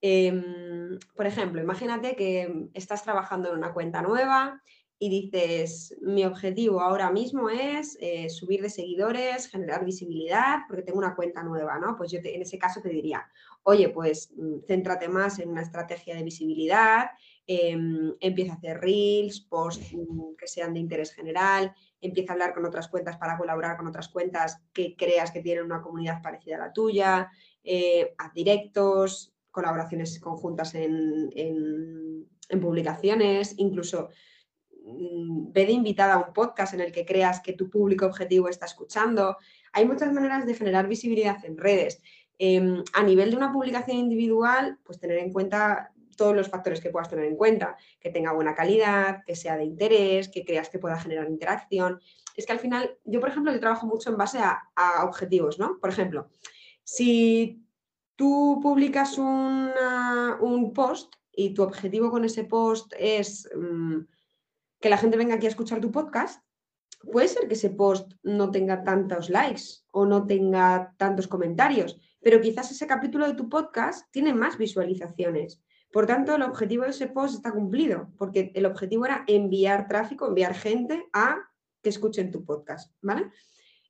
Em, 0.00 0.98
por 1.16 1.26
ejemplo, 1.26 1.60
imagínate 1.60 2.14
que 2.14 2.68
estás 2.74 3.02
trabajando 3.02 3.48
en 3.48 3.58
una 3.58 3.72
cuenta 3.72 4.00
nueva 4.02 4.62
y 5.00 5.08
dices, 5.08 5.96
mi 6.00 6.24
objetivo 6.24 6.80
ahora 6.80 7.12
mismo 7.12 7.48
es 7.48 7.96
eh, 8.00 8.28
subir 8.28 8.62
de 8.62 8.70
seguidores, 8.70 9.48
generar 9.48 9.84
visibilidad, 9.84 10.62
porque 10.66 10.82
tengo 10.82 10.98
una 10.98 11.14
cuenta 11.14 11.44
nueva, 11.44 11.78
¿no? 11.78 11.96
Pues 11.96 12.10
yo 12.10 12.18
en 12.22 12.42
ese 12.42 12.58
caso 12.58 12.80
te 12.80 12.88
diría, 12.88 13.24
oye, 13.62 13.90
pues 13.90 14.32
mm, 14.36 14.64
céntrate 14.66 15.08
más 15.08 15.38
en 15.38 15.50
una 15.50 15.62
estrategia 15.62 16.16
de 16.16 16.24
visibilidad, 16.24 17.10
em, 17.46 18.12
empieza 18.18 18.54
a 18.54 18.56
hacer 18.56 18.80
reels, 18.80 19.40
posts 19.40 19.94
mm, 19.94 20.34
que 20.36 20.48
sean 20.48 20.74
de 20.74 20.80
interés 20.80 21.12
general, 21.12 21.72
empieza 22.00 22.32
a 22.32 22.34
hablar 22.34 22.52
con 22.52 22.66
otras 22.66 22.88
cuentas 22.88 23.16
para 23.18 23.38
colaborar 23.38 23.76
con 23.76 23.86
otras 23.86 24.08
cuentas 24.08 24.60
que 24.72 24.96
creas 24.96 25.30
que 25.30 25.42
tienen 25.42 25.64
una 25.64 25.80
comunidad 25.80 26.22
parecida 26.22 26.56
a 26.56 26.66
la 26.66 26.72
tuya, 26.72 27.30
eh, 27.62 28.14
haz 28.18 28.32
directos, 28.34 29.32
colaboraciones 29.52 30.18
conjuntas 30.18 30.74
en, 30.74 31.30
en 32.48 32.60
publicaciones, 32.60 33.54
incluso 33.58 34.10
ve 35.52 35.66
de 35.66 35.72
invitada 35.72 36.14
a 36.14 36.18
un 36.26 36.32
podcast 36.32 36.74
en 36.74 36.80
el 36.80 36.92
que 36.92 37.04
creas 37.04 37.40
que 37.40 37.52
tu 37.52 37.68
público 37.68 38.06
objetivo 38.06 38.48
está 38.48 38.66
escuchando. 38.66 39.36
Hay 39.72 39.86
muchas 39.86 40.12
maneras 40.12 40.46
de 40.46 40.54
generar 40.54 40.88
visibilidad 40.88 41.44
en 41.44 41.56
redes. 41.56 42.00
Em, 42.38 42.82
a 42.92 43.02
nivel 43.02 43.30
de 43.30 43.36
una 43.36 43.52
publicación 43.52 43.96
individual, 43.96 44.78
pues 44.84 45.00
tener 45.00 45.18
en 45.18 45.32
cuenta 45.32 45.92
todos 46.16 46.34
los 46.34 46.48
factores 46.48 46.80
que 46.80 46.90
puedas 46.90 47.08
tener 47.08 47.24
en 47.24 47.36
cuenta, 47.36 47.76
que 48.00 48.10
tenga 48.10 48.32
buena 48.32 48.54
calidad, 48.54 49.22
que 49.24 49.36
sea 49.36 49.56
de 49.56 49.64
interés, 49.64 50.28
que 50.28 50.44
creas 50.44 50.68
que 50.68 50.78
pueda 50.78 50.98
generar 50.98 51.28
interacción. 51.28 52.00
Es 52.36 52.46
que 52.46 52.52
al 52.52 52.58
final, 52.58 52.98
yo 53.04 53.20
por 53.20 53.28
ejemplo, 53.28 53.52
yo 53.52 53.60
trabajo 53.60 53.86
mucho 53.86 54.10
en 54.10 54.16
base 54.16 54.38
a, 54.38 54.60
objetivos, 55.04 55.58
¿no? 55.58 55.78
Por 55.80 55.90
ejemplo, 55.90 56.28
si 56.82 57.64
tú 58.16 58.58
publicas 58.62 59.16
un 59.18 60.72
post 60.74 61.14
y 61.32 61.54
tu 61.54 61.62
objetivo 61.62 62.10
con 62.10 62.24
ese 62.24 62.44
post 62.44 62.92
es... 62.98 63.48
Mm, 63.54 64.00
que 64.80 64.88
la 64.88 64.98
gente 64.98 65.16
venga 65.16 65.34
aquí 65.34 65.46
a 65.46 65.50
escuchar 65.50 65.80
tu 65.80 65.90
podcast, 65.90 66.42
puede 67.12 67.28
ser 67.28 67.48
que 67.48 67.54
ese 67.54 67.70
post 67.70 68.12
no 68.22 68.50
tenga 68.50 68.84
tantos 68.84 69.30
likes 69.30 69.84
o 69.92 70.06
no 70.06 70.26
tenga 70.26 70.94
tantos 70.96 71.28
comentarios, 71.28 72.00
pero 72.20 72.40
quizás 72.40 72.70
ese 72.70 72.86
capítulo 72.86 73.26
de 73.26 73.34
tu 73.34 73.48
podcast 73.48 74.06
tiene 74.10 74.34
más 74.34 74.58
visualizaciones. 74.58 75.62
Por 75.92 76.06
tanto, 76.06 76.34
el 76.34 76.42
objetivo 76.42 76.84
de 76.84 76.90
ese 76.90 77.06
post 77.06 77.36
está 77.36 77.52
cumplido, 77.52 78.10
porque 78.18 78.52
el 78.54 78.66
objetivo 78.66 79.06
era 79.06 79.24
enviar 79.26 79.88
tráfico, 79.88 80.26
enviar 80.26 80.54
gente 80.54 81.06
a 81.12 81.38
que 81.82 81.88
escuchen 81.88 82.30
tu 82.30 82.44
podcast, 82.44 82.92
¿vale? 83.00 83.30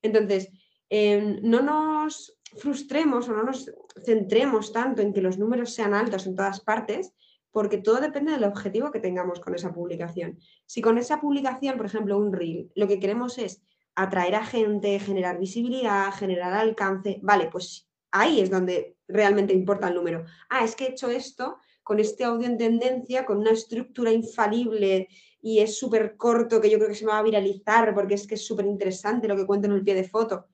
Entonces, 0.03 0.51
em, 0.89 1.41
no 1.43 1.61
nos 1.61 2.39
frustremos 2.57 3.29
o 3.29 3.33
no 3.33 3.43
nos 3.43 3.71
centremos 4.05 4.73
tanto 4.73 5.03
en 5.03 5.13
que 5.13 5.21
los 5.21 5.39
números 5.39 5.75
sean 5.75 5.93
altos 5.93 6.27
en 6.27 6.37
todas 6.37 6.61
partes, 6.61 7.13
porque 7.51 7.79
todo 7.79 8.01
depende 8.01 8.33
del 8.33 8.45
objetivo 8.45 8.91
que 8.91 9.01
tengamos 9.01 9.41
con 9.41 9.55
esa 9.55 9.73
publicación. 9.73 10.39
Si 10.67 10.81
con 10.81 10.99
esa 10.99 11.21
publicación, 11.21 11.77
por 11.77 11.87
ejemplo, 11.87 12.19
un 12.19 12.33
reel, 12.33 12.71
lo 12.75 12.87
que 12.87 13.01
queremos 13.01 13.39
es 13.39 13.63
atraer 13.95 14.37
a 14.37 14.45
gente, 14.45 14.99
generar 15.01 15.39
visibilidad, 15.39 16.13
generar 16.13 16.53
alcance, 16.55 17.19
vale, 17.23 17.49
pues 17.51 17.89
ahí 18.11 18.41
es 18.41 18.51
donde 18.51 18.97
realmente 19.09 19.53
importa 19.53 19.89
el 19.89 19.95
número. 19.95 20.25
Ah, 20.49 20.65
es 20.65 20.77
que 20.77 20.85
he 20.85 20.91
hecho 20.91 21.11
esto 21.11 21.59
con 21.83 21.99
este 21.99 22.25
audio 22.25 22.47
en 22.47 22.59
tendencia, 22.59 23.25
con 23.25 23.39
una 23.39 23.51
estructura 23.51 24.13
infalible 24.13 25.09
y 25.41 25.61
es 25.61 25.79
súper 25.79 26.17
corto, 26.17 26.61
que 26.61 26.71
yo 26.71 26.79
creo 26.79 26.91
que 26.91 26.95
se 26.95 27.07
me 27.07 27.13
va 27.13 27.19
a 27.19 27.23
viralizar 27.23 27.95
porque 27.95 28.15
es 28.15 28.27
que 28.27 28.35
es 28.35 28.47
súper 28.47 28.67
interesante 28.67 29.29
lo 29.29 29.37
que 29.37 29.47
cuento 29.47 29.67
en 29.69 29.75
el 29.75 29.83
pie 29.83 29.95
de 29.95 30.09
foto. 30.09 30.47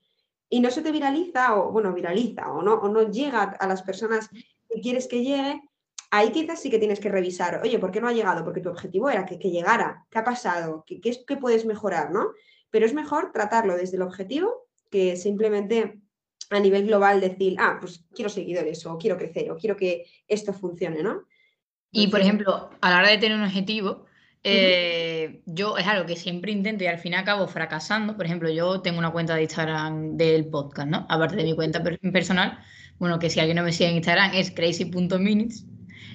Y 0.48 0.61
no 0.61 0.70
se 0.70 0.83
te 0.83 0.92
viraliza, 0.92 1.57
o 1.59 1.72
bueno, 1.72 1.92
viraliza, 1.92 2.52
o 2.52 2.62
no, 2.62 2.74
o 2.74 2.88
no 2.88 3.11
llega 3.11 3.42
a 3.42 3.66
las 3.66 3.83
personas 3.83 4.28
que 4.68 4.80
quieres 4.80 5.09
que 5.09 5.24
llegue, 5.24 5.61
ahí 6.14 6.31
quizás 6.31 6.62
sí 6.62 6.70
que 6.70 6.79
tienes 6.79 7.00
que 7.00 7.09
revisar, 7.09 7.61
oye, 7.62 7.79
¿por 7.79 7.90
qué 7.90 8.00
no 8.00 8.07
ha 8.07 8.12
llegado? 8.12 8.44
Porque 8.44 8.61
tu 8.61 8.68
objetivo 8.68 9.11
era 9.11 9.27
que, 9.27 9.37
llegara, 9.37 10.07
¿qué 10.11 10.18
ha 10.18 10.24
pasado? 10.24 10.85
¿Qué, 10.87 11.00
qué, 11.00 11.12
¿Qué, 11.27 11.37
puedes 11.37 11.66
mejorar? 11.66 12.12
¿no? 12.12 12.29
Pero 12.70 12.87
es 12.87 12.94
mejor 12.94 13.33
tratarlo 13.33 13.77
desde 13.77 13.96
el 13.96 14.03
objetivo 14.03 14.68
que 14.90 15.16
simplemente 15.16 15.98
a 16.50 16.61
nivel 16.61 16.87
global 16.87 17.20
decir, 17.20 17.57
ah, 17.59 17.79
pues 17.81 18.05
quiero 18.14 18.29
seguidores 18.29 18.87
o 18.87 18.96
quiero 18.96 19.16
crecer 19.16 19.50
o 19.50 19.57
quiero 19.57 19.77
que 19.77 20.05
esto 20.29 20.53
funcione, 20.53 21.03
¿no? 21.03 21.24
Y 21.90 22.09
por 22.09 22.20
ejemplo, 22.20 22.70
a 22.81 22.90
la 22.90 22.98
hora 22.98 23.11
de 23.11 23.18
tener 23.18 23.37
un 23.37 23.44
objetivo, 23.44 24.05
eh, 24.44 25.42
yo 25.46 25.77
es 25.79 25.87
algo 25.87 26.07
que 26.07 26.16
siempre 26.16 26.53
intento 26.53 26.85
y 26.85 26.87
al 26.87 26.98
fin 26.98 27.14
acabo 27.14 27.48
fracasando. 27.48 28.16
Por 28.16 28.27
ejemplo, 28.27 28.50
yo 28.50 28.83
tengo 28.83 28.98
una 28.98 29.11
cuenta 29.11 29.35
de 29.35 29.42
Instagram 29.42 30.16
del 30.16 30.46
podcast, 30.46 30.88
¿no? 30.88 31.07
Aparte 31.09 31.37
de 31.37 31.44
mi 31.44 31.55
cuenta 31.57 31.83
personal. 32.12 32.59
Bueno, 32.98 33.18
que 33.18 33.31
si 33.31 33.40
alguien 33.40 33.57
no 33.57 33.64
me 33.64 33.72
sigue 33.72 33.90
en 33.90 33.96
Instagram 33.96 34.33
es 34.35 34.53
crazy.minutes 34.53 35.66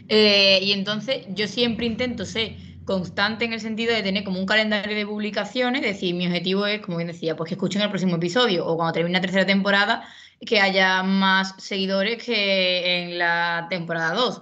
eh, 0.10 0.60
y 0.62 0.72
entonces 0.72 1.26
yo 1.30 1.48
siempre 1.48 1.86
intento 1.86 2.26
ser 2.26 2.56
constante 2.84 3.46
en 3.46 3.54
el 3.54 3.62
sentido 3.62 3.94
de 3.94 4.02
tener 4.02 4.24
como 4.24 4.40
un 4.40 4.48
calendario 4.48 4.96
de 4.96 5.06
publicaciones, 5.06 5.84
es 5.84 5.94
decir, 5.94 6.16
mi 6.16 6.26
objetivo 6.26 6.66
es, 6.66 6.82
como 6.82 6.98
bien 6.98 7.08
decía, 7.08 7.36
pues 7.36 7.48
que 7.48 7.54
escuchen 7.54 7.84
el 7.84 7.90
próximo 7.90 8.16
episodio 8.16 8.66
o 8.66 8.76
cuando 8.76 8.94
termine 8.94 9.18
la 9.18 9.22
tercera 9.22 9.46
temporada, 9.46 10.04
que 10.44 10.60
haya 10.60 11.04
más 11.04 11.54
seguidores 11.60 12.24
que 12.24 13.04
en 13.04 13.20
la 13.20 13.68
temporada 13.70 14.16
2. 14.16 14.42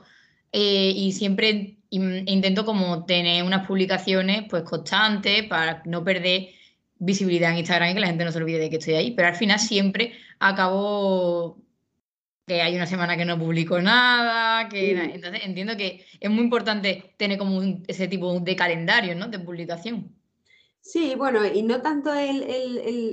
Eh, 0.53 0.93
y 0.95 1.11
siempre 1.11 1.77
intento 1.89 2.65
como 2.65 3.05
tener 3.05 3.43
unas 3.43 3.67
publicaciones 3.67 4.43
pues 4.49 4.63
constantes 4.63 5.43
para 5.43 5.81
no 5.85 6.03
perder 6.03 6.49
visibilidad 6.99 7.51
en 7.51 7.59
Instagram 7.59 7.91
y 7.91 7.93
que 7.93 7.99
la 7.99 8.07
gente 8.07 8.25
no 8.25 8.31
se 8.31 8.37
olvide 8.39 8.59
de 8.59 8.69
que 8.69 8.77
estoy 8.77 8.95
ahí, 8.95 9.11
pero 9.11 9.27
al 9.27 9.35
final 9.35 9.59
siempre 9.59 10.13
acabo 10.39 11.57
que 12.47 12.61
hay 12.61 12.75
una 12.77 12.87
semana 12.87 13.17
que 13.17 13.25
no 13.25 13.37
publico 13.37 13.81
nada, 13.81 14.69
que 14.69 14.91
entonces 14.91 15.41
entiendo 15.43 15.75
que 15.75 16.05
es 16.17 16.29
muy 16.29 16.45
importante 16.45 17.13
tener 17.17 17.37
como 17.37 17.61
ese 17.87 18.07
tipo 18.07 18.39
de 18.39 18.55
calendario, 18.55 19.15
¿no? 19.15 19.27
De 19.27 19.37
publicación. 19.37 20.15
Sí, 20.79 21.15
bueno, 21.17 21.45
y 21.45 21.63
no 21.63 21.81
tanto 21.81 22.13
el, 22.13 22.43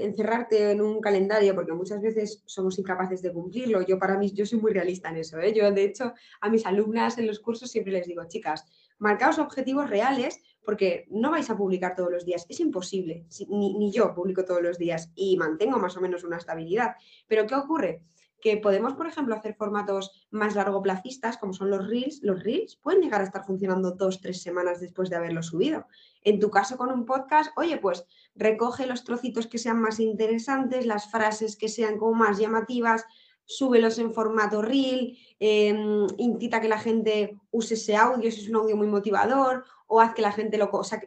encerrarte 0.00 0.70
en 0.70 0.80
un 0.80 1.00
calendario, 1.00 1.52
porque 1.56 1.72
muchas 1.72 2.00
veces 2.00 2.44
somos 2.46 2.78
incapaces 2.78 3.22
de 3.22 3.32
cumplirlo. 3.32 3.82
Yo 3.82 3.98
para 3.98 4.16
mí, 4.16 4.30
yo 4.30 4.46
soy 4.46 4.60
muy 4.60 4.72
realista 4.72 5.08
en 5.08 5.16
eso. 5.16 5.40
¿eh? 5.40 5.52
Yo, 5.52 5.68
de 5.72 5.82
hecho, 5.82 6.14
a 6.40 6.48
mis 6.48 6.64
alumnas 6.64 7.18
en 7.18 7.26
los 7.26 7.40
cursos 7.40 7.68
siempre 7.68 7.92
les 7.92 8.06
digo, 8.06 8.22
chicas, 8.28 8.64
marcaos 8.98 9.40
objetivos 9.40 9.90
reales, 9.90 10.40
porque 10.64 11.06
no 11.10 11.32
vais 11.32 11.50
a 11.50 11.56
publicar 11.56 11.96
todos 11.96 12.12
los 12.12 12.24
días. 12.24 12.46
Es 12.48 12.60
imposible. 12.60 13.26
Ni, 13.48 13.74
ni 13.74 13.90
yo 13.90 14.14
publico 14.14 14.44
todos 14.44 14.62
los 14.62 14.78
días 14.78 15.10
y 15.16 15.36
mantengo 15.36 15.80
más 15.80 15.96
o 15.96 16.00
menos 16.00 16.22
una 16.22 16.36
estabilidad. 16.36 16.94
Pero 17.26 17.48
¿qué 17.48 17.56
ocurre? 17.56 18.02
Que 18.44 18.58
podemos, 18.58 18.92
por 18.92 19.06
ejemplo, 19.06 19.34
hacer 19.34 19.54
formatos 19.54 20.26
más 20.30 20.54
largoplacistas, 20.54 21.38
como 21.38 21.54
son 21.54 21.70
los 21.70 21.88
reels. 21.88 22.20
Los 22.22 22.42
reels 22.44 22.76
pueden 22.76 23.00
llegar 23.00 23.22
a 23.22 23.24
estar 23.24 23.46
funcionando 23.46 23.92
dos, 23.92 24.20
tres 24.20 24.42
semanas 24.42 24.82
después 24.82 25.08
de 25.08 25.16
haberlo 25.16 25.42
subido. 25.42 25.86
En 26.20 26.38
tu 26.38 26.50
caso, 26.50 26.76
con 26.76 26.90
un 26.90 27.06
podcast, 27.06 27.50
oye, 27.56 27.78
pues 27.78 28.04
recoge 28.34 28.86
los 28.86 29.02
trocitos 29.02 29.46
que 29.46 29.56
sean 29.56 29.80
más 29.80 29.98
interesantes, 29.98 30.84
las 30.84 31.10
frases 31.10 31.56
que 31.56 31.70
sean 31.70 31.96
como 31.96 32.12
más 32.12 32.38
llamativas, 32.38 33.06
súbelos 33.46 33.98
en 33.98 34.12
formato 34.12 34.60
reel, 34.60 35.16
em, 35.38 36.06
incita 36.18 36.58
a 36.58 36.60
que 36.60 36.68
la 36.68 36.78
gente 36.78 37.38
use 37.50 37.74
ese 37.74 37.96
audio 37.96 38.30
si 38.30 38.42
es 38.42 38.50
un 38.50 38.56
audio 38.56 38.76
muy 38.76 38.88
motivador, 38.88 39.64
o 39.86 40.02
haz 40.02 40.12
que 40.12 40.20
la 40.20 40.32
gente 40.32 40.58
lo... 40.58 40.68
O 40.70 40.84
sea, 40.84 41.00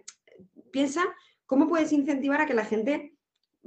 piensa 0.71 1.04
cómo 1.45 1.67
puedes 1.67 1.91
incentivar 1.91 2.41
a 2.41 2.47
que 2.47 2.56
la 2.56 2.65
gente 2.65 3.15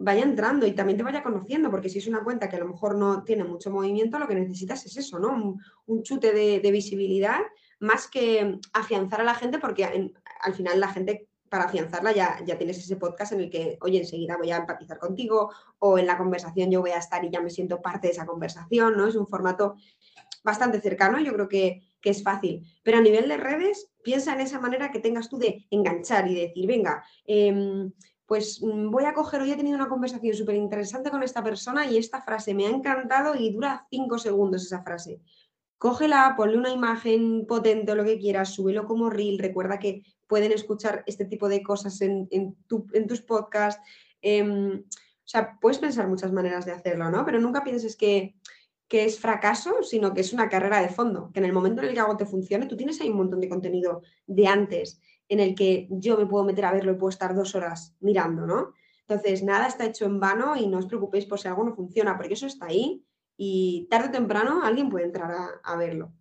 vaya 0.01 0.23
entrando 0.23 0.67
y 0.67 0.73
también 0.73 0.97
te 0.97 1.05
vaya 1.05 1.23
conociendo, 1.23 1.71
porque 1.71 1.89
si 1.89 1.99
es 1.99 2.07
una 2.07 2.25
cuenta 2.25 2.49
que 2.49 2.57
a 2.57 2.61
lo 2.61 2.69
mejor 2.69 2.97
no 2.97 3.23
tiene 3.23 3.45
mucho 3.45 3.71
movimiento, 3.71 4.19
lo 4.19 4.27
que 4.27 4.35
necesitas 4.35 4.85
es 4.87 4.97
eso, 4.97 5.19
¿no? 5.19 5.59
Un, 5.87 6.03
chute 6.03 6.33
de, 6.33 6.71
visibilidad 6.71 7.41
más 7.81 8.09
que 8.09 8.59
afianzar 8.73 9.21
a 9.21 9.25
la 9.25 9.35
gente, 9.35 9.59
porque 9.59 9.85
al 9.85 10.55
final 10.55 10.81
la 10.81 10.89
gente 10.89 11.29
para 11.51 11.65
afianzarla 11.65 12.13
ya, 12.13 12.39
ya 12.47 12.57
tienes 12.57 12.79
ese 12.79 12.97
podcast 12.97 13.33
en 13.33 13.41
el 13.41 13.51
que, 13.51 13.77
oye, 13.83 13.99
enseguida 13.99 14.37
voy 14.37 14.53
a 14.53 14.59
empatizar 14.59 14.99
contigo 14.99 15.51
o 15.81 15.99
en 15.99 16.07
la 16.07 16.17
conversación 16.17 16.71
yo 16.71 16.81
voy 16.81 16.93
a 16.93 16.99
estar 16.99 17.25
y 17.25 17.31
ya 17.31 17.41
me 17.41 17.51
siento 17.51 17.83
parte 17.83 18.07
de 18.07 18.13
esa 18.13 18.25
conversación, 18.25 18.97
¿no? 18.97 19.09
Es 19.09 19.17
un 19.17 19.27
formato 19.27 19.75
bastante 20.43 20.81
cercano, 20.81 21.21
yo 21.21 21.33
creo 21.35 21.49
que, 21.49 21.83
es 22.03 22.23
fácil. 22.23 22.67
Pero 22.83 22.97
a 22.97 23.03
nivel 23.03 23.29
de 23.29 23.37
redes, 23.37 23.91
piensa 24.03 24.33
en 24.33 24.41
esa 24.41 24.59
manera 24.59 24.91
que 24.91 25.01
tengas 25.01 25.29
tú 25.29 25.37
de 25.37 25.67
enganchar 25.71 26.27
y 26.31 26.35
decir, 26.35 26.67
venga, 26.67 27.05
em, 27.27 27.93
pues 28.31 28.63
mm, 28.63 28.93
voy 28.93 29.07
a 29.07 29.13
coger, 29.13 29.43
hoy 29.43 29.51
he 29.51 29.57
tenido 29.57 29.75
una 29.75 29.89
conversación 29.89 30.37
súper 30.37 30.55
interesante 30.55 31.11
con 31.11 31.25
esta 31.25 31.43
persona 31.43 31.85
y 31.91 31.97
esta 31.97 32.23
frase 32.23 32.55
me 32.55 32.65
ha 32.65 32.71
encantado 32.71 33.35
y 33.35 33.53
dura 33.53 33.89
cinco 33.91 34.19
segundos 34.19 34.63
esa 34.63 34.85
frase. 34.85 35.21
Cógela, 35.79 36.35
ponle 36.37 36.57
una 36.57 36.71
imagen 36.71 37.45
potente 37.45 37.91
o 37.91 37.97
lo 37.97 38.05
que 38.05 38.21
quieras, 38.21 38.55
súbelo 38.55 38.87
como 38.87 39.11
reel, 39.11 39.41
recuerda 39.41 39.81
que 39.81 40.05
pueden 40.29 40.53
escuchar 40.53 41.03
este 41.09 41.25
tipo 41.25 41.49
de 41.49 41.61
cosas 41.61 42.01
en, 42.03 42.29
tus 42.69 43.21
podcasts. 43.23 43.83
Em, 44.23 44.79
o 44.79 45.29
sea, 45.29 45.59
puedes 45.61 45.79
pensar 45.79 46.07
muchas 46.07 46.31
maneras 46.31 46.65
de 46.65 46.71
hacerlo, 46.71 47.11
¿no? 47.11 47.25
Pero 47.25 47.41
nunca 47.41 47.65
pienses 47.65 47.97
que, 47.97 48.37
es 48.89 49.19
fracaso, 49.19 49.83
sino 49.83 50.15
que 50.15 50.21
es 50.21 50.33
una 50.33 50.49
carrera 50.49 50.81
de 50.81 50.89
fondo, 50.89 51.33
que 51.33 51.41
en 51.41 51.47
el 51.47 51.53
momento 51.53 51.83
en 51.83 51.89
el 51.89 51.95
que 51.95 52.01
algo 52.01 52.17
te 52.17 52.27
funcione, 52.27 52.67
tú 52.67 52.77
tienes 52.77 53.01
ahí 53.01 53.11
un 53.11 53.17
montón 53.17 53.41
de 53.41 53.49
contenido 53.49 54.03
de 54.29 54.47
antes 54.47 55.01
en 55.31 55.41
el 55.41 55.55
que 55.55 55.89
yo 55.91 56.19
me 56.19 56.27
puedo 56.27 56.45
meter 56.45 56.67
a 56.67 56.73
verlo 56.73 56.93
y 56.93 56.97
puedo 56.97 57.09
estar 57.09 57.35
dos 57.35 57.55
horas 57.55 57.97
mirando, 58.01 58.47
¿no? 58.47 58.75
Entonces, 59.09 59.43
nada 59.43 59.67
está 59.67 59.87
hecho 59.87 60.05
en 60.05 60.21
vano 60.21 60.57
y 60.57 60.67
no 60.67 60.79
os 60.79 60.87
preocupéis 60.87 61.25
por 61.25 61.41
si 61.41 61.49
algo 61.49 61.65
no 61.65 61.75
funciona, 61.75 62.19
porque 62.19 62.35
eso 62.35 62.47
está 62.47 62.67
ahí 62.67 63.03
y 63.37 63.89
tarde 63.89 64.09
o 64.09 64.13
temprano 64.13 64.61
alguien 64.63 64.91
puede 64.91 65.07
entrar 65.07 65.33
a 65.65 65.77
verlo. 65.77 66.13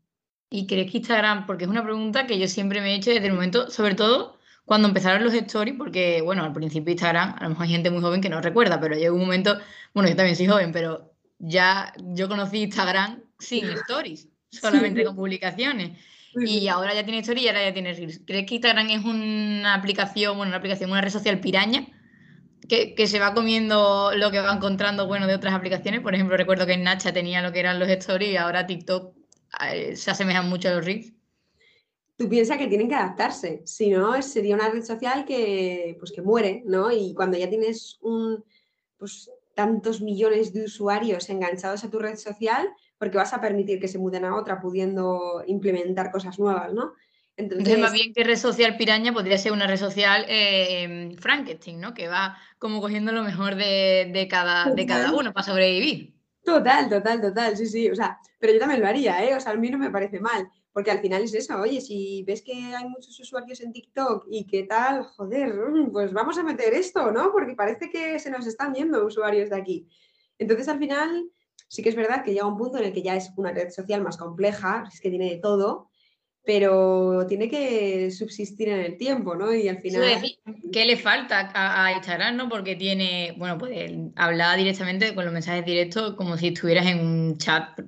¿Y 0.50 0.66
crees 0.66 0.92
que 0.92 0.98
Instagram? 0.98 1.46
Porque 1.46 1.66
es 1.66 1.70
una 1.70 1.84
pregunta 1.84 2.26
que 2.26 2.40
yo 2.40 2.48
siempre 2.48 2.82
me 2.82 2.94
he 2.94 2.96
hecho 2.96 3.12
desde 3.12 3.28
el 3.28 3.34
momento, 3.34 3.70
sobre 3.70 3.96
todo 3.96 4.38
cuando 4.66 4.88
empezaron 4.88 5.24
los 5.24 5.34
stories, 5.34 5.76
porque, 5.78 6.22
bueno, 6.22 6.44
al 6.44 6.54
principio 6.54 6.92
Instagram, 6.92 7.36
a 7.40 7.44
lo 7.44 7.50
mejor 7.50 7.64
hay 7.64 7.72
gente 7.72 7.90
muy 7.90 8.02
joven 8.02 8.22
que 8.22 8.30
no 8.30 8.40
recuerda, 8.40 8.80
pero 8.80 8.96
llegó 8.96 9.16
un 9.16 9.22
momento, 9.22 9.58
bueno, 9.94 10.10
yo 10.10 10.16
también 10.16 10.36
soy 10.36 10.48
joven, 10.48 10.72
pero 10.72 11.12
ya 11.40 11.94
yo 11.98 12.28
conocí 12.28 12.62
Instagram 12.62 13.22
sin 13.40 13.66
stories, 13.88 14.28
solamente 14.52 15.04
con 15.04 15.16
publicaciones. 15.16 15.98
Y 16.36 16.68
ahora 16.68 16.94
ya 16.94 17.04
tiene 17.04 17.20
stories 17.20 17.46
y 17.46 17.48
ahora 17.48 17.64
ya 17.64 17.74
tiene 17.74 17.94
reels. 17.94 18.22
¿Crees 18.26 18.46
que 18.46 18.56
Instagram 18.56 18.90
es 18.90 19.04
una 19.04 19.74
aplicación, 19.74 20.38
bueno, 20.38 20.50
una 20.50 20.58
aplicación, 20.58 20.92
una 20.92 21.02
red 21.02 21.12
social 21.12 21.40
piraña? 21.40 21.88
Que, 22.68 22.94
que, 22.94 23.08
se 23.08 23.20
va 23.20 23.34
comiendo 23.34 24.12
lo 24.16 24.30
que 24.30 24.40
va 24.40 24.54
encontrando 24.54 25.08
bueno 25.08 25.26
de 25.26 25.34
otras 25.34 25.56
aplicaciones. 25.56 26.02
Por 26.02 26.14
ejemplo, 26.14 26.38
recuerdo 26.38 26.68
que 26.68 26.74
en 26.74 26.84
Nacha 26.84 27.12
tenía 27.12 27.42
lo 27.42 27.52
que 27.52 27.60
eran 27.60 27.80
los 27.80 27.90
stories 27.90 28.32
y 28.32 28.38
ahora 28.38 28.68
TikTok 28.68 29.16
se 29.96 30.12
asemejan 30.12 30.50
mucho 30.50 30.70
a 30.70 30.74
los 30.74 30.86
reels. 30.86 31.14
Tú 32.16 32.28
piensas 32.28 32.58
que 32.58 32.68
tienen 32.68 32.90
que 32.90 32.96
adaptarse, 32.96 33.62
si 33.66 33.90
no 33.90 34.22
sería 34.22 34.56
una 34.56 34.70
red 34.70 34.84
social 34.84 35.24
que, 35.24 35.96
pues 36.00 36.12
que 36.12 36.22
muere, 36.22 36.64
¿no? 36.66 36.92
Y 36.92 37.14
cuando 37.14 37.38
ya 37.38 37.50
tienes 37.50 37.98
un, 38.02 38.44
pues, 38.98 39.32
tantos 39.56 40.02
millones 40.02 40.52
de 40.54 40.66
usuarios 40.66 41.30
enganchados 41.30 41.84
a 41.84 41.90
tu 41.90 41.98
red 41.98 42.18
social, 42.18 42.70
porque 43.00 43.18
vas 43.18 43.34
a 43.34 43.42
permitir 43.42 43.80
que 43.80 43.88
se 43.88 43.98
muden 43.98 44.26
a 44.26 44.36
otra 44.36 44.60
pudiendo 44.60 45.42
implementar 45.48 46.12
cosas 46.12 46.38
nuevas, 46.38 46.74
¿no? 46.74 46.94
Entonces, 47.38 47.80
más 47.80 47.94
bien 47.94 48.14
que 48.14 48.26
red 48.26 48.36
social 48.36 48.76
piraña 48.76 49.14
podría 49.14 49.38
ser 49.38 49.54
una 49.54 49.66
red 49.66 49.78
social 49.78 50.26
eh, 50.28 51.16
Frankenstein, 51.20 51.80
¿no? 51.80 51.94
Que 51.94 52.10
va 52.10 52.38
como 52.58 52.82
cogiendo 52.82 53.14
lo 53.14 53.24
mejor 53.24 53.56
de, 53.56 54.28
cada, 54.30 54.70
de 54.72 54.86
cada 54.86 55.14
uno 55.14 55.32
para 55.32 55.46
sobrevivir. 55.46 56.14
Total, 56.44 56.90
total, 56.90 57.22
total, 57.22 57.56
sí, 57.56 57.66
sí. 57.66 57.90
O 57.90 57.96
sea, 57.96 58.20
pero 58.40 58.52
yo 58.52 58.60
también 58.60 58.82
lo 58.82 58.88
haría, 58.88 59.24
¿eh? 59.24 59.36
O 59.36 59.40
sea, 59.40 59.54
a 59.54 59.56
mí 59.56 59.70
no 59.70 59.78
me 59.78 59.90
parece 59.90 60.20
mal. 60.20 60.50
Porque 60.74 60.92
al 60.92 61.00
final 61.00 61.24
es 61.24 61.34
eso, 61.34 61.60
oye, 61.60 61.80
si 61.80 62.24
ves 62.28 62.42
que 62.42 62.54
hay 62.54 62.88
muchos 62.88 63.18
usuarios 63.20 63.62
en 63.62 63.72
TikTok 63.72 64.26
y 64.30 64.46
qué 64.46 64.64
tal, 64.64 65.04
joder, 65.04 65.54
mm, 65.54 65.92
pues 65.92 66.12
vamos 66.12 66.38
a 66.38 66.44
meter 66.44 66.74
esto, 66.74 67.12
¿no? 67.12 67.32
Porque 67.32 67.56
parece 67.56 67.90
que 67.90 68.20
se 68.20 68.30
nos 68.30 68.46
están 68.46 68.74
yendo 68.74 69.06
usuarios 69.06 69.50
de 69.50 69.56
aquí. 69.56 69.88
Entonces, 70.38 70.68
al 70.68 70.78
final, 70.78 71.30
sí 71.70 71.84
que 71.84 71.90
es 71.90 71.96
verdad 71.96 72.24
que 72.26 72.34
llega 72.34 72.48
un 72.48 72.58
punto 72.58 72.80
en 72.80 72.86
el 72.86 72.94
que 72.94 73.04
ya 73.04 73.16
es 73.16 73.32
una 73.38 73.54
red 73.54 73.70
social 73.70 74.02
más 74.02 74.18
compleja, 74.18 74.84
es 74.92 75.00
que 75.00 75.10
tiene 75.10 75.30
de 75.30 75.38
todo, 75.38 75.90
pero 76.44 77.28
tiene 77.28 77.48
que 77.48 78.10
subsistir 78.10 78.70
en 78.70 78.80
el 78.80 78.98
tiempo, 78.98 79.36
¿no? 79.36 79.54
Y 79.54 79.68
al 79.68 79.80
final... 79.80 80.20
¿Qué 80.74 80.86
le 80.86 80.98
falta 80.98 81.52
a, 81.54 81.94
Instagram, 81.94 82.38
no? 82.38 82.50
Porque 82.50 82.76
tiene, 82.76 83.36
bueno, 83.38 83.58
pues 83.60 83.92
hablar 84.16 84.58
directamente 84.58 85.14
con 85.14 85.26
los 85.26 85.34
mensajes 85.34 85.64
directos 85.64 86.16
como 86.16 86.38
si 86.38 86.48
estuvieras 86.48 86.88
en 86.88 87.06
un 87.06 87.38
chat. 87.38 87.80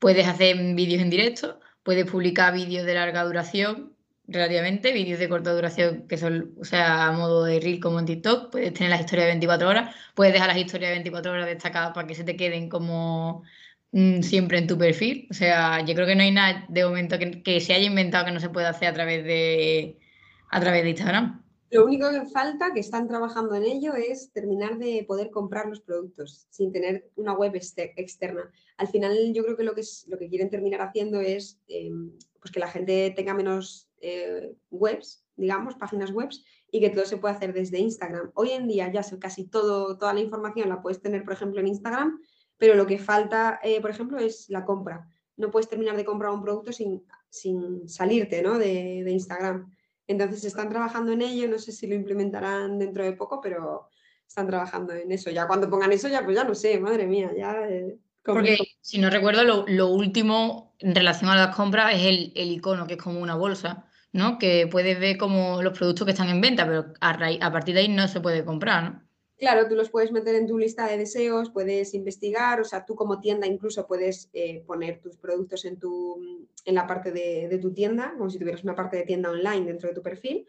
Puedes 0.00 0.26
hacer 0.26 0.56
vídeos 0.74 1.00
en 1.00 1.10
directo, 1.10 1.60
puedes 1.84 2.10
publicar 2.10 2.52
vídeos 2.52 2.84
de 2.84 2.94
larga 2.94 3.22
duración, 3.22 3.93
relativamente, 4.26 4.92
vídeos 4.92 5.18
de 5.18 5.28
corta 5.28 5.52
duración 5.52 6.06
que 6.08 6.16
son, 6.16 6.54
o 6.58 6.64
sea, 6.64 7.06
a 7.06 7.12
modo 7.12 7.44
de 7.44 7.60
reel 7.60 7.80
como 7.80 7.98
en 7.98 8.06
TikTok, 8.06 8.50
puedes 8.50 8.72
tener 8.72 8.90
las 8.90 9.00
historias 9.00 9.26
de 9.26 9.32
24 9.32 9.68
horas, 9.68 9.94
puedes 10.14 10.32
dejar 10.32 10.48
las 10.48 10.58
historias 10.58 10.90
de 10.90 10.94
24 10.96 11.32
horas 11.32 11.46
destacadas 11.46 11.92
para 11.92 12.06
que 12.06 12.14
se 12.14 12.24
te 12.24 12.36
queden 12.36 12.68
como 12.68 13.42
Mm, 13.96 14.22
siempre 14.22 14.58
en 14.58 14.66
tu 14.66 14.76
perfil. 14.76 15.28
O 15.30 15.34
sea, 15.34 15.84
yo 15.84 15.94
creo 15.94 16.04
que 16.04 16.16
no 16.16 16.22
hay 16.22 16.32
nada 16.32 16.66
de 16.68 16.84
momento 16.84 17.16
que, 17.16 17.60
se 17.60 17.74
haya 17.74 17.86
inventado 17.86 18.24
que 18.24 18.32
no 18.32 18.40
se 18.40 18.48
pueda 18.48 18.70
hacer 18.70 18.88
a 18.88 18.92
través 18.92 19.22
de, 19.22 20.00
a 20.50 20.60
través 20.60 20.82
de 20.82 20.90
Instagram. 20.90 21.44
Lo 21.70 21.84
único 21.84 22.10
que 22.10 22.26
falta, 22.26 22.72
que 22.74 22.80
están 22.80 23.06
trabajando 23.06 23.54
en 23.54 23.62
ello, 23.62 23.94
es 23.94 24.32
terminar 24.32 24.78
de 24.78 25.04
poder 25.06 25.30
comprar 25.30 25.66
los 25.66 25.80
productos 25.80 26.48
sin 26.50 26.72
tener 26.72 27.08
una 27.14 27.34
web 27.34 27.54
externa. 27.54 28.50
Al 28.78 28.88
final, 28.88 29.32
yo 29.32 29.44
creo 29.44 29.56
que 29.56 29.62
lo 29.62 29.76
que, 29.76 29.82
es, 29.82 30.06
lo 30.08 30.18
que 30.18 30.28
quieren 30.28 30.50
terminar 30.50 30.82
haciendo 30.82 31.20
es 31.20 31.60
em, 31.68 32.10
pues 32.40 32.50
que 32.50 32.58
la 32.58 32.68
gente 32.68 33.12
tenga 33.14 33.32
menos 33.32 33.88
eh, 34.04 34.54
webs, 34.70 35.24
digamos, 35.36 35.74
páginas 35.74 36.10
webs, 36.10 36.44
y 36.70 36.80
que 36.80 36.90
todo 36.90 37.06
se 37.06 37.16
pueda 37.16 37.34
hacer 37.34 37.52
desde 37.52 37.78
Instagram. 37.78 38.32
Hoy 38.34 38.50
en 38.50 38.68
día 38.68 38.92
ya 38.92 39.02
casi 39.18 39.44
todo, 39.44 39.96
toda 39.96 40.12
la 40.12 40.20
información 40.20 40.68
la 40.68 40.82
puedes 40.82 41.00
tener, 41.00 41.24
por 41.24 41.32
ejemplo, 41.32 41.60
en 41.60 41.68
Instagram, 41.68 42.20
pero 42.58 42.74
lo 42.74 42.86
que 42.86 42.98
falta, 42.98 43.60
eh, 43.62 43.80
por 43.80 43.90
ejemplo, 43.90 44.18
es 44.18 44.48
la 44.50 44.64
compra. 44.64 45.08
No 45.36 45.50
puedes 45.50 45.68
terminar 45.68 45.96
de 45.96 46.04
comprar 46.04 46.32
un 46.32 46.42
producto 46.42 46.72
sin, 46.72 47.02
sin 47.30 47.88
salirte 47.88 48.42
¿no? 48.42 48.58
de, 48.58 49.02
de, 49.04 49.10
Instagram. 49.10 49.72
Entonces 50.06 50.44
están 50.44 50.68
trabajando 50.68 51.12
en 51.12 51.22
ello, 51.22 51.48
no 51.48 51.58
sé 51.58 51.72
si 51.72 51.86
lo 51.86 51.94
implementarán 51.94 52.78
dentro 52.78 53.04
de 53.04 53.12
poco, 53.12 53.40
pero 53.40 53.88
están 54.26 54.46
trabajando 54.46 54.92
en 54.92 55.10
eso. 55.12 55.30
Ya 55.30 55.46
cuando 55.46 55.70
pongan 55.70 55.92
eso, 55.92 56.08
ya 56.08 56.24
pues 56.24 56.36
ya 56.36 56.44
no 56.44 56.54
sé, 56.54 56.78
madre 56.78 57.06
mía, 57.06 57.30
ya... 57.36 57.68
Eh, 57.68 57.98
Porque 58.24 58.58
si 58.80 58.98
no 58.98 59.10
recuerdo, 59.10 59.44
lo, 59.44 59.64
lo, 59.68 59.88
último 59.88 60.74
en 60.80 60.94
relación 60.94 61.30
a 61.30 61.36
las 61.36 61.54
compras 61.54 61.94
es 61.94 62.02
el, 62.02 62.32
el, 62.34 62.50
icono, 62.50 62.86
que 62.86 62.94
es 62.94 63.02
como 63.02 63.20
una 63.20 63.36
bolsa, 63.36 63.86
¿no? 64.14 64.38
Que 64.38 64.66
puedes 64.70 64.98
ver 64.98 65.18
como 65.18 65.60
los 65.60 65.76
productos 65.76 66.06
que 66.06 66.12
están 66.12 66.30
en 66.30 66.40
venta, 66.40 66.64
pero 66.64 66.94
a, 67.00 67.10
a 67.40 67.52
partir 67.52 67.74
de 67.74 67.80
ahí 67.82 67.88
no 67.88 68.08
se 68.08 68.20
puede 68.20 68.44
comprar, 68.44 68.84
¿no? 68.84 69.04
Claro, 69.36 69.66
tú 69.68 69.74
los 69.74 69.90
puedes 69.90 70.12
meter 70.12 70.36
en 70.36 70.46
tu 70.46 70.56
lista 70.56 70.86
de 70.86 70.96
deseos, 70.96 71.50
puedes 71.50 71.92
investigar, 71.92 72.60
o 72.60 72.64
sea, 72.64 72.84
tú 72.84 72.94
como 72.94 73.20
tienda 73.20 73.48
incluso 73.48 73.86
puedes 73.86 74.30
eh, 74.32 74.62
poner 74.64 75.00
tus 75.00 75.16
productos 75.16 75.64
en, 75.64 75.78
tu, 75.80 76.48
en 76.64 76.74
la 76.76 76.86
parte 76.86 77.10
de, 77.10 77.58
tu 77.60 77.74
tienda, 77.74 78.14
como 78.16 78.30
si 78.30 78.38
tuvieras 78.38 78.62
una 78.62 78.76
parte 78.76 78.96
de 78.96 79.02
tienda 79.02 79.30
online 79.30 79.66
dentro 79.66 79.88
de 79.88 79.94
tu 79.94 80.02
perfil. 80.02 80.46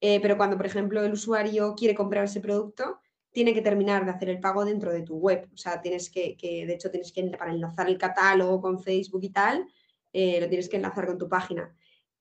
Eh, 0.00 0.20
pero 0.20 0.36
cuando, 0.36 0.56
por 0.56 0.66
ejemplo, 0.66 1.04
el 1.04 1.12
usuario 1.12 1.76
quiere 1.76 1.94
comprar 1.94 2.24
ese 2.24 2.40
producto, 2.40 2.98
tiene 3.30 3.54
que 3.54 3.62
terminar 3.62 4.04
de 4.04 4.10
hacer 4.10 4.28
el 4.28 4.40
pago 4.40 4.64
dentro 4.64 4.92
de 4.92 5.02
tu 5.02 5.16
web. 5.16 5.48
O 5.54 5.56
sea, 5.56 5.80
tienes 5.80 6.10
que, 6.10 6.36
que 6.36 6.66
de 6.66 6.74
hecho, 6.74 6.90
tienes 6.90 7.12
que, 7.12 7.22
para 7.38 7.52
enlazar 7.52 7.88
el 7.88 7.98
catálogo 7.98 8.60
con 8.60 8.80
Facebook 8.80 9.22
y 9.22 9.30
tal, 9.30 9.64
eh, 10.12 10.40
lo 10.40 10.48
tienes 10.48 10.68
que 10.68 10.76
enlazar 10.76 11.06
con 11.06 11.18
tu 11.18 11.28
página. 11.28 11.72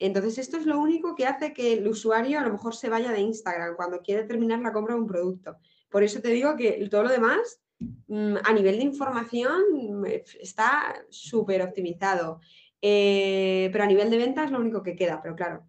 Entonces, 0.05 0.37
esto 0.37 0.57
es 0.57 0.65
lo 0.65 0.81
único 0.81 1.15
que 1.15 1.25
hace 1.25 1.53
que 1.53 1.75
el 1.75 1.87
usuario 1.87 2.37
a 2.37 2.43
lo 2.43 2.51
mejor 2.51 2.75
se 2.75 2.89
vaya 2.89 3.13
de 3.13 3.21
Instagram 3.21 3.77
cuando 3.77 4.01
quiere 4.01 4.25
terminar 4.25 4.59
la 4.59 4.73
compra 4.73 4.95
de 4.95 4.99
un 4.99 5.07
producto. 5.07 5.55
Por 5.89 6.03
eso 6.03 6.19
te 6.19 6.27
digo 6.27 6.57
que 6.57 6.85
todo 6.91 7.03
lo 7.03 7.09
demás, 7.09 7.61
mm, 8.07 8.35
a 8.43 8.51
nivel 8.51 8.79
de 8.79 8.83
información, 8.83 9.63
está 10.41 10.93
súper 11.09 11.61
optimizado. 11.61 12.41
Eh, 12.81 13.69
pero 13.71 13.85
a 13.85 13.87
nivel 13.87 14.09
de 14.09 14.17
ventas 14.17 14.47
es 14.47 14.51
lo 14.51 14.59
único 14.59 14.83
que 14.83 14.93
queda. 14.93 15.21
Pero 15.21 15.37
claro, 15.37 15.65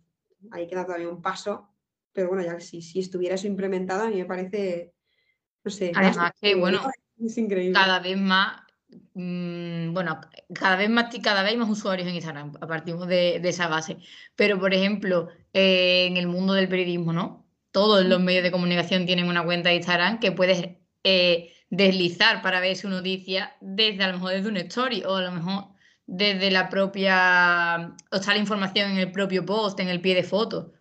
ahí 0.51 0.67
queda 0.67 0.85
todavía 0.85 1.09
un 1.09 1.23
paso. 1.23 1.69
Pero 2.13 2.27
bueno, 2.27 2.43
ya 2.43 2.59
si, 2.59 2.83
si 2.83 2.99
estuviera 2.99 3.37
eso 3.37 3.47
implementado, 3.47 4.03
a 4.03 4.11
mí 4.11 4.17
me 4.17 4.25
parece, 4.25 4.95
no 5.63 5.71
sé. 5.71 5.93
Además 5.95 6.33
que, 6.41 6.57
bueno, 6.57 6.81
es 7.25 7.39
increíble. 7.39 7.73
cada 7.73 8.01
vez 8.01 8.19
más 8.19 8.63
mm, 8.63 8.64
bueno, 9.15 10.21
cada 10.53 10.77
vez 10.77 10.91
más 10.91 11.15
cada 11.23 11.43
vez 11.43 11.57
más 11.57 11.69
usuarios 11.69 12.09
en 12.09 12.17
Instagram, 12.17 12.53
a 12.61 12.67
partir 12.67 12.97
de, 12.97 13.37
esa 13.37 13.69
base. 13.69 13.99
Pero, 14.37 14.59
por 14.59 14.75
ejemplo, 14.75 15.29
eh, 15.53 16.07
en 16.07 16.17
el 16.17 16.27
mundo 16.27 16.53
del 16.53 16.69
periodismo, 16.69 17.13
¿no? 17.13 17.45
todos 17.75 18.05
los 18.05 18.21
medios 18.21 18.45
de 18.45 18.53
comunicación 18.53 19.05
tienen 19.05 19.27
una 19.27 19.45
cuenta 19.45 19.71
de 19.71 19.75
Instagram 19.75 20.21
que 20.21 20.31
puedes 20.31 20.69
eh, 21.03 21.53
deslizar 21.71 22.41
para 22.41 22.61
ver 22.61 22.77
su 22.77 22.89
noticia 22.89 23.57
desde 23.61 24.05
a 24.05 24.09
lo 24.09 24.15
mejor 24.15 24.31
desde 24.31 24.49
un 24.49 24.57
story 24.59 25.03
o 25.03 25.17
a 25.17 25.23
lo 25.23 25.33
mejor 25.33 25.65
desde 26.07 26.53
la 26.53 26.69
propia, 26.69 27.97
o 28.13 28.17
está 28.17 28.33
la 28.33 28.39
información 28.39 28.93
en 28.93 28.99
el 28.99 29.11
propio 29.11 29.45
post, 29.45 29.81
en 29.81 29.89
el 29.89 30.01
pie 30.01 30.15
de 30.15 30.23
foto. 30.23 30.73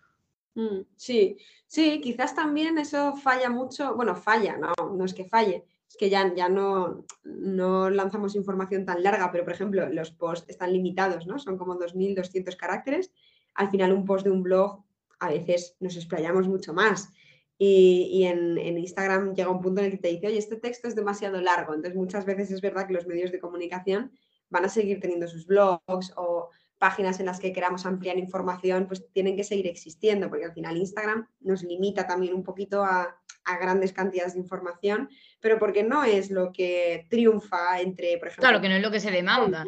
Mm, 0.53 0.81
sí, 0.95 1.37
Sí, 1.73 1.99
quizás 2.01 2.35
también 2.35 2.77
eso 2.77 3.15
falla 3.15 3.49
mucho, 3.49 3.95
bueno, 3.95 4.15
falla, 4.15 4.57
no, 4.57 4.91
no 4.95 5.05
es 5.05 5.15
que 5.15 5.25
falle, 5.25 5.65
que 5.97 6.09
ya, 6.09 6.33
ya 6.35 6.49
no, 6.49 7.05
no 7.23 7.89
lanzamos 7.89 8.35
información 8.35 8.85
tan 8.85 9.03
larga, 9.03 9.31
pero 9.31 9.43
por 9.43 9.53
ejemplo, 9.53 9.87
los 9.89 10.11
posts 10.11 10.49
están 10.49 10.73
limitados, 10.73 11.27
¿no? 11.27 11.39
Son 11.39 11.57
como 11.57 11.77
2.200 11.77 12.55
caracteres. 12.55 13.11
Al 13.53 13.69
final, 13.69 13.93
un 13.93 14.05
post 14.05 14.25
de 14.25 14.31
un 14.31 14.43
blog, 14.43 14.83
a 15.19 15.29
veces 15.29 15.75
nos 15.79 15.95
explayamos 15.95 16.47
mucho 16.47 16.73
más. 16.73 17.09
Y, 17.57 18.23
en, 18.25 18.57
en, 18.57 18.77
Instagram 18.77 19.35
llega 19.35 19.49
un 19.49 19.61
punto 19.61 19.79
en 19.79 19.85
el 19.85 19.91
que 19.91 19.97
te 19.97 20.07
dice, 20.09 20.27
oye, 20.27 20.37
este 20.37 20.57
texto 20.57 20.87
es 20.87 20.95
demasiado 20.95 21.39
largo. 21.39 21.73
Entonces, 21.73 21.95
muchas 21.95 22.25
veces 22.25 22.51
es 22.51 22.59
verdad 22.59 22.87
que 22.87 22.93
los 22.93 23.07
medios 23.07 23.31
de 23.31 23.39
comunicación 23.39 24.11
van 24.49 24.65
a 24.65 24.69
seguir 24.69 24.99
teniendo 24.99 25.27
sus 25.27 25.45
blogs 25.45 26.13
o 26.17 26.49
páginas 26.83 27.21
en 27.21 27.27
las 27.27 27.39
que 27.39 27.53
queramos 27.53 27.85
ampliar 27.85 28.17
información, 28.17 28.87
pues 28.87 29.09
tienen 29.13 29.37
que 29.37 29.45
seguir 29.45 29.67
existiendo, 29.67 30.27
porque 30.27 30.43
al 30.43 30.53
final 30.53 30.75
Instagram 30.75 31.29
nos 31.39 31.63
limita 31.63 32.05
también 32.05 32.33
un 32.33 32.43
poquito 32.43 32.83
a, 32.83 33.17
grandes 33.61 33.93
cantidades 33.93 34.33
de 34.33 34.39
información, 34.39 35.09
pero 35.43 35.59
porque 35.59 35.83
no 35.83 36.05
es 36.05 36.31
lo 36.31 36.53
que 36.53 37.05
triunfa 37.09 37.81
entre, 37.81 38.17
por 38.17 38.29
ejemplo... 38.29 38.47
Claro, 38.47 38.61
que 38.61 38.69
no 38.69 38.75
es 38.75 38.81
lo 38.81 38.89
que 38.89 39.01
se 39.01 39.11
demanda. 39.11 39.65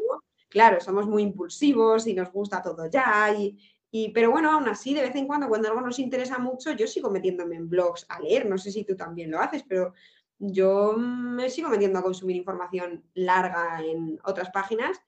Claro, 0.48 0.80
somos 0.80 1.06
muy 1.06 1.22
impulsivos 1.22 2.08
y 2.08 2.14
nos 2.14 2.32
gusta 2.32 2.62
todo 2.62 2.90
ya, 2.90 3.36
y, 3.38 3.58
y, 3.92 4.12
pero 4.12 4.32
bueno, 4.32 4.54
aún 4.54 4.70
así, 4.70 4.94
de 4.94 5.02
vez 5.02 5.14
en 5.16 5.28
cuando, 5.28 5.50
cuando 5.50 5.68
algo 5.68 5.82
nos 5.82 6.00
interesa 6.00 6.40
mucho, 6.40 6.72
yo 6.72 6.88
sigo 6.88 7.12
metiéndome 7.12 7.58
en 7.58 7.70
blogs 7.70 8.06
a 8.08 8.22
leer, 8.22 8.46
no 8.46 8.58
sé 8.58 8.72
si 8.72 8.86
tú 8.86 8.96
también 8.96 9.30
lo 9.30 9.42
haces, 9.42 9.66
pero 9.68 9.94
yo 10.40 10.94
me 10.98 11.50
sigo 11.50 11.68
metiendo 11.68 12.00
a 12.00 12.04
consumir 12.04 12.38
información 12.38 13.04
larga 13.14 13.82
en 13.84 14.18
otras 14.24 14.50
páginas 14.52 15.02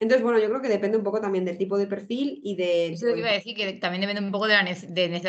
entonces, 0.00 0.22
bueno, 0.24 0.38
yo 0.38 0.48
creo 0.48 0.62
que 0.62 0.68
depende 0.68 0.96
un 0.96 1.04
poco 1.04 1.20
también 1.20 1.44
del 1.44 1.58
tipo 1.58 1.76
de 1.76 1.86
perfil 1.86 2.40
y 2.42 2.56
de... 2.56 2.94
Eso 2.94 3.04
lo 3.04 3.12
que 3.12 3.20
iba 3.20 3.28
a 3.28 3.34
decir, 3.34 3.54
que 3.54 3.74
también 3.74 4.00
depende 4.00 4.22
un 4.22 4.32
poco 4.32 4.46
de 4.46 4.54
la, 4.54 4.62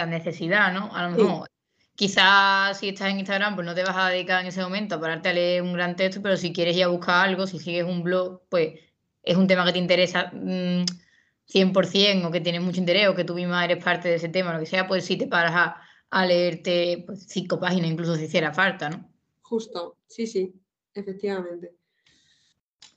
necesidad, 0.06 0.74
¿no? 0.74 0.96
A 0.96 1.10
lo 1.10 1.18
mejor, 1.18 1.50
quizás 1.96 2.80
si 2.80 2.90
estás 2.90 3.10
en 3.10 3.20
Instagram, 3.20 3.56
pues 3.56 3.66
no 3.66 3.76
te 3.76 3.84
vas 3.84 3.96
a 3.96 4.10
dedicar 4.10 4.42
en 4.42 4.48
ese 4.48 4.62
momento 4.62 4.96
a 4.96 5.02
pararte 5.02 5.30
a 5.30 5.34
leer 5.34 5.62
un 5.62 5.74
gran 5.74 5.96
texto, 5.96 6.22
pero 6.22 6.38
si 6.38 6.54
quieres 6.54 6.76
ir 6.76 6.84
a 6.84 6.88
buscar 6.88 7.28
algo, 7.28 7.48
si 7.48 7.60
sigues 7.60 7.86
un 7.86 8.04
blog, 8.04 8.42
pues 8.50 8.80
es 9.24 9.38
un 9.38 9.48
tema 9.48 9.66
que 9.66 9.74
te 9.74 9.80
interesa 9.80 10.32
100% 10.32 12.22
mm, 12.22 12.26
o 12.26 12.32
que 12.32 12.42
tienes 12.42 12.62
mucho 12.62 12.80
interés 12.80 13.08
o 13.08 13.16
que 13.16 13.24
tú 13.24 13.36
misma 13.36 13.64
eres 13.64 13.84
parte 13.84 14.10
de 14.10 14.16
ese 14.16 14.30
tema, 14.30 14.54
lo 14.54 14.60
que 14.60 14.66
sea, 14.66 14.88
pues 14.88 15.06
sí 15.06 15.18
te 15.18 15.28
paras 15.28 15.54
a, 15.54 15.82
a 16.10 16.26
leerte 16.26 17.04
pues, 17.06 17.26
cinco 17.28 17.60
páginas, 17.60 17.92
incluso 17.92 18.16
si 18.16 18.26
hiciera 18.26 18.54
falta, 18.54 18.90
¿no? 18.90 19.10
Justo, 19.42 19.98
sí, 20.08 20.28
sí, 20.28 20.54
efectivamente. 20.94 21.74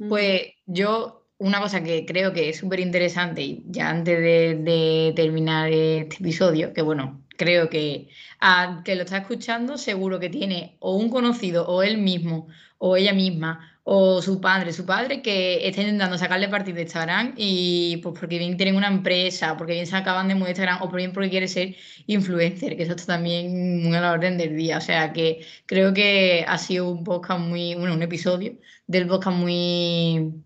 Pues 0.09 0.53
yo 0.67 1.25
una 1.39 1.61
cosa 1.61 1.83
que 1.83 2.05
creo 2.07 2.33
que 2.33 2.51
es 2.51 2.59
súper 2.59 2.81
interesante, 2.81 3.43
y 3.43 3.65
ya 3.67 3.91
antes 3.91 4.19
de, 4.19 5.13
terminar 5.17 5.71
este 5.71 6.17
episodio, 6.17 6.73
que 6.73 6.83
bueno, 6.83 7.24
creo 7.37 7.69
que 7.71 8.09
a 8.41 8.83
que 8.85 8.95
lo 8.97 9.03
está 9.03 9.19
escuchando 9.19 9.79
seguro 9.79 10.21
que 10.21 10.31
tiene 10.31 10.77
o 10.81 10.97
un 10.97 11.11
conocido, 11.11 11.67
o 11.67 11.83
él 11.83 11.99
mismo, 11.99 12.49
o 12.79 12.97
ella 12.97 13.13
misma, 13.13 13.79
o 13.85 14.23
su 14.23 14.41
padre, 14.41 14.73
su 14.73 14.87
padre, 14.87 15.23
que 15.23 15.67
está 15.69 15.83
intentando 15.83 16.17
sacarle 16.19 16.49
partido 16.49 16.77
de 16.77 16.83
Instagram 16.83 17.35
y 17.37 17.99
pues 18.03 18.19
porque 18.19 18.39
bien 18.39 18.57
tienen 18.57 18.77
una 18.77 18.89
empresa, 18.89 19.57
porque 19.57 19.75
bien 19.75 19.87
se 19.87 19.97
acaban 19.97 20.29
de 20.29 20.35
mudar 20.35 20.51
Instagram, 20.51 20.83
o 20.83 20.89
por 20.89 20.97
bien 20.97 21.13
porque 21.13 21.31
quiere 21.31 21.49
ser 21.49 21.77
influencer, 22.07 22.77
que 22.77 22.83
eso 22.85 22.93
está 22.95 23.15
también 23.15 23.83
muy 23.83 23.97
a 23.97 24.01
la 24.01 24.13
orden 24.13 24.39
del 24.39 24.57
día. 24.57 24.79
O 24.79 24.81
sea 24.81 25.13
que 25.13 25.47
creo 25.67 25.93
que 25.95 26.45
ha 26.49 26.59
sido 26.59 26.91
un 26.91 27.05
podcast 27.05 27.41
muy, 27.41 27.75
bueno, 27.75 27.95
un 27.95 28.03
episodio 28.03 28.55
del 28.87 29.07
podcast 29.07 29.37
muy 29.37 30.43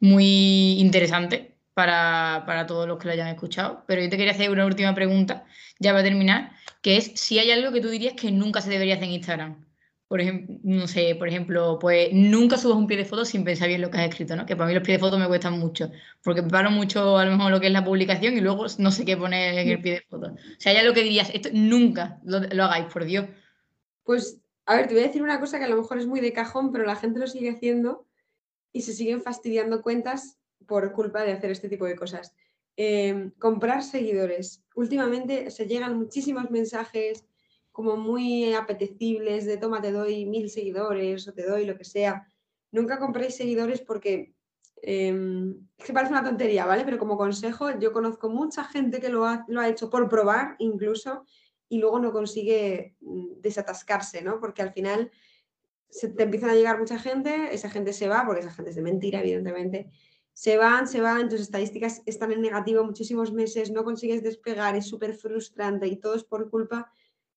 muy 0.00 0.78
interesante 0.80 1.53
para, 1.74 2.64
todos 2.66 2.88
los 2.88 2.98
que 2.98 3.06
lo 3.06 3.12
hayan 3.12 3.28
escuchado. 3.28 3.84
Pero 3.86 4.02
yo 4.02 4.08
te 4.08 4.16
quería 4.16 4.32
hacer 4.32 4.50
una 4.50 4.66
última 4.66 4.94
pregunta, 4.94 5.44
ya 5.78 5.92
para 5.92 6.04
terminar, 6.04 6.52
que 6.80 6.96
es 6.96 7.12
si 7.16 7.38
hay 7.38 7.50
algo 7.50 7.72
que 7.72 7.80
tú 7.80 7.88
dirías 7.88 8.14
que 8.14 8.30
nunca 8.30 8.60
se 8.60 8.70
debería 8.70 8.94
hacer 8.94 9.08
en 9.08 9.14
Instagram. 9.14 9.64
Por 10.06 10.20
ejemplo, 10.20 10.56
no 10.62 10.86
sé, 10.86 11.16
por 11.16 11.28
ejemplo, 11.28 11.78
pues 11.80 12.10
nunca 12.12 12.56
subas 12.56 12.76
un 12.76 12.86
pie 12.86 12.96
de 12.96 13.04
foto 13.04 13.24
sin 13.24 13.42
pensar 13.42 13.68
bien 13.68 13.80
lo 13.80 13.90
que 13.90 13.98
has 13.98 14.08
escrito, 14.08 14.36
¿no? 14.36 14.46
Que 14.46 14.54
para 14.54 14.68
mí 14.68 14.74
los 14.74 14.82
pies 14.82 14.98
de 14.98 15.00
foto 15.00 15.18
me 15.18 15.26
cuestan 15.26 15.58
mucho, 15.58 15.90
porque 16.22 16.42
paro 16.42 16.70
mucho 16.70 17.18
a 17.18 17.24
lo 17.24 17.36
mejor 17.36 17.50
lo 17.50 17.60
que 17.60 17.66
es 17.66 17.72
la 17.72 17.84
publicación 17.84 18.36
y 18.36 18.40
luego 18.40 18.66
no 18.78 18.90
sé 18.92 19.04
qué 19.04 19.16
poner 19.16 19.58
en 19.58 19.68
el 19.68 19.80
pie 19.80 19.92
de 19.94 20.00
foto. 20.02 20.28
O 20.28 20.60
sea, 20.60 20.72
hay 20.72 20.78
algo 20.78 20.94
que 20.94 21.02
dirías, 21.02 21.30
esto 21.34 21.48
nunca 21.52 22.20
lo, 22.24 22.40
lo 22.40 22.64
hagáis, 22.64 22.86
por 22.92 23.04
Dios. 23.04 23.26
Pues, 24.04 24.40
a 24.66 24.76
ver, 24.76 24.86
te 24.86 24.94
voy 24.94 25.02
a 25.02 25.06
decir 25.06 25.22
una 25.22 25.40
cosa 25.40 25.58
que 25.58 25.64
a 25.64 25.68
lo 25.68 25.78
mejor 25.78 25.98
es 25.98 26.06
muy 26.06 26.20
de 26.20 26.32
cajón, 26.32 26.70
pero 26.70 26.84
la 26.84 26.96
gente 26.96 27.18
lo 27.18 27.26
sigue 27.26 27.50
haciendo 27.50 28.06
y 28.72 28.82
se 28.82 28.92
siguen 28.92 29.22
fastidiando 29.22 29.82
cuentas 29.82 30.38
por 30.66 30.92
culpa 30.92 31.22
de 31.22 31.32
hacer 31.32 31.50
este 31.50 31.68
tipo 31.68 31.84
de 31.84 31.96
cosas. 31.96 32.34
Em, 32.76 33.30
comprar 33.38 33.82
seguidores. 33.82 34.64
Últimamente 34.74 35.50
se 35.50 35.66
llegan 35.66 35.96
muchísimos 35.96 36.50
mensajes 36.50 37.24
como 37.70 37.96
muy 37.96 38.52
apetecibles 38.54 39.46
de 39.46 39.56
toma, 39.56 39.82
te 39.82 39.92
doy 39.92 40.26
mil 40.26 40.48
seguidores 40.48 41.26
o 41.28 41.32
te 41.32 41.46
doy 41.46 41.66
lo 41.66 41.76
que 41.76 41.84
sea. 41.84 42.26
Nunca 42.70 42.98
compréis 42.98 43.36
seguidores 43.36 43.80
porque 43.80 44.34
que 44.84 45.92
parece 45.94 46.12
una 46.12 46.24
tontería, 46.24 46.66
¿vale? 46.66 46.84
Pero 46.84 46.98
como 46.98 47.16
consejo, 47.16 47.78
yo 47.78 47.92
conozco 47.92 48.28
mucha 48.28 48.64
gente 48.64 49.00
que 49.00 49.08
lo 49.08 49.24
ha, 49.24 49.44
lo 49.48 49.60
ha 49.60 49.68
hecho 49.68 49.88
por 49.88 50.08
probar 50.08 50.56
incluso 50.58 51.24
y 51.68 51.78
luego 51.78 51.98
no 51.98 52.12
consigue 52.12 52.96
mm, 53.00 53.40
desatascarse, 53.40 54.22
¿no? 54.22 54.40
Porque 54.40 54.62
al 54.62 54.72
final 54.72 55.10
se 55.88 56.08
te 56.08 56.24
empiezan 56.24 56.50
a 56.50 56.54
llegar 56.54 56.78
mucha 56.78 56.98
gente, 56.98 57.54
esa 57.54 57.70
gente 57.70 57.92
se 57.92 58.08
va, 58.08 58.24
porque 58.26 58.40
esa 58.40 58.52
gente 58.52 58.70
es 58.70 58.76
de 58.76 58.82
mentira, 58.82 59.20
evidentemente, 59.20 59.90
se 60.34 60.56
van, 60.56 60.88
se 60.88 61.00
van, 61.00 61.28
tus 61.28 61.40
estadísticas 61.40 62.02
están 62.06 62.32
en 62.32 62.42
negativo 62.42 62.82
muchísimos 62.82 63.32
meses, 63.32 63.70
no 63.70 63.84
consigues 63.84 64.22
despegar, 64.22 64.74
es 64.74 64.86
súper 64.86 65.14
frustrante 65.14 65.86
y 65.86 65.96
todo 65.96 66.16
es 66.16 66.24
por 66.24 66.50
culpa 66.50 66.90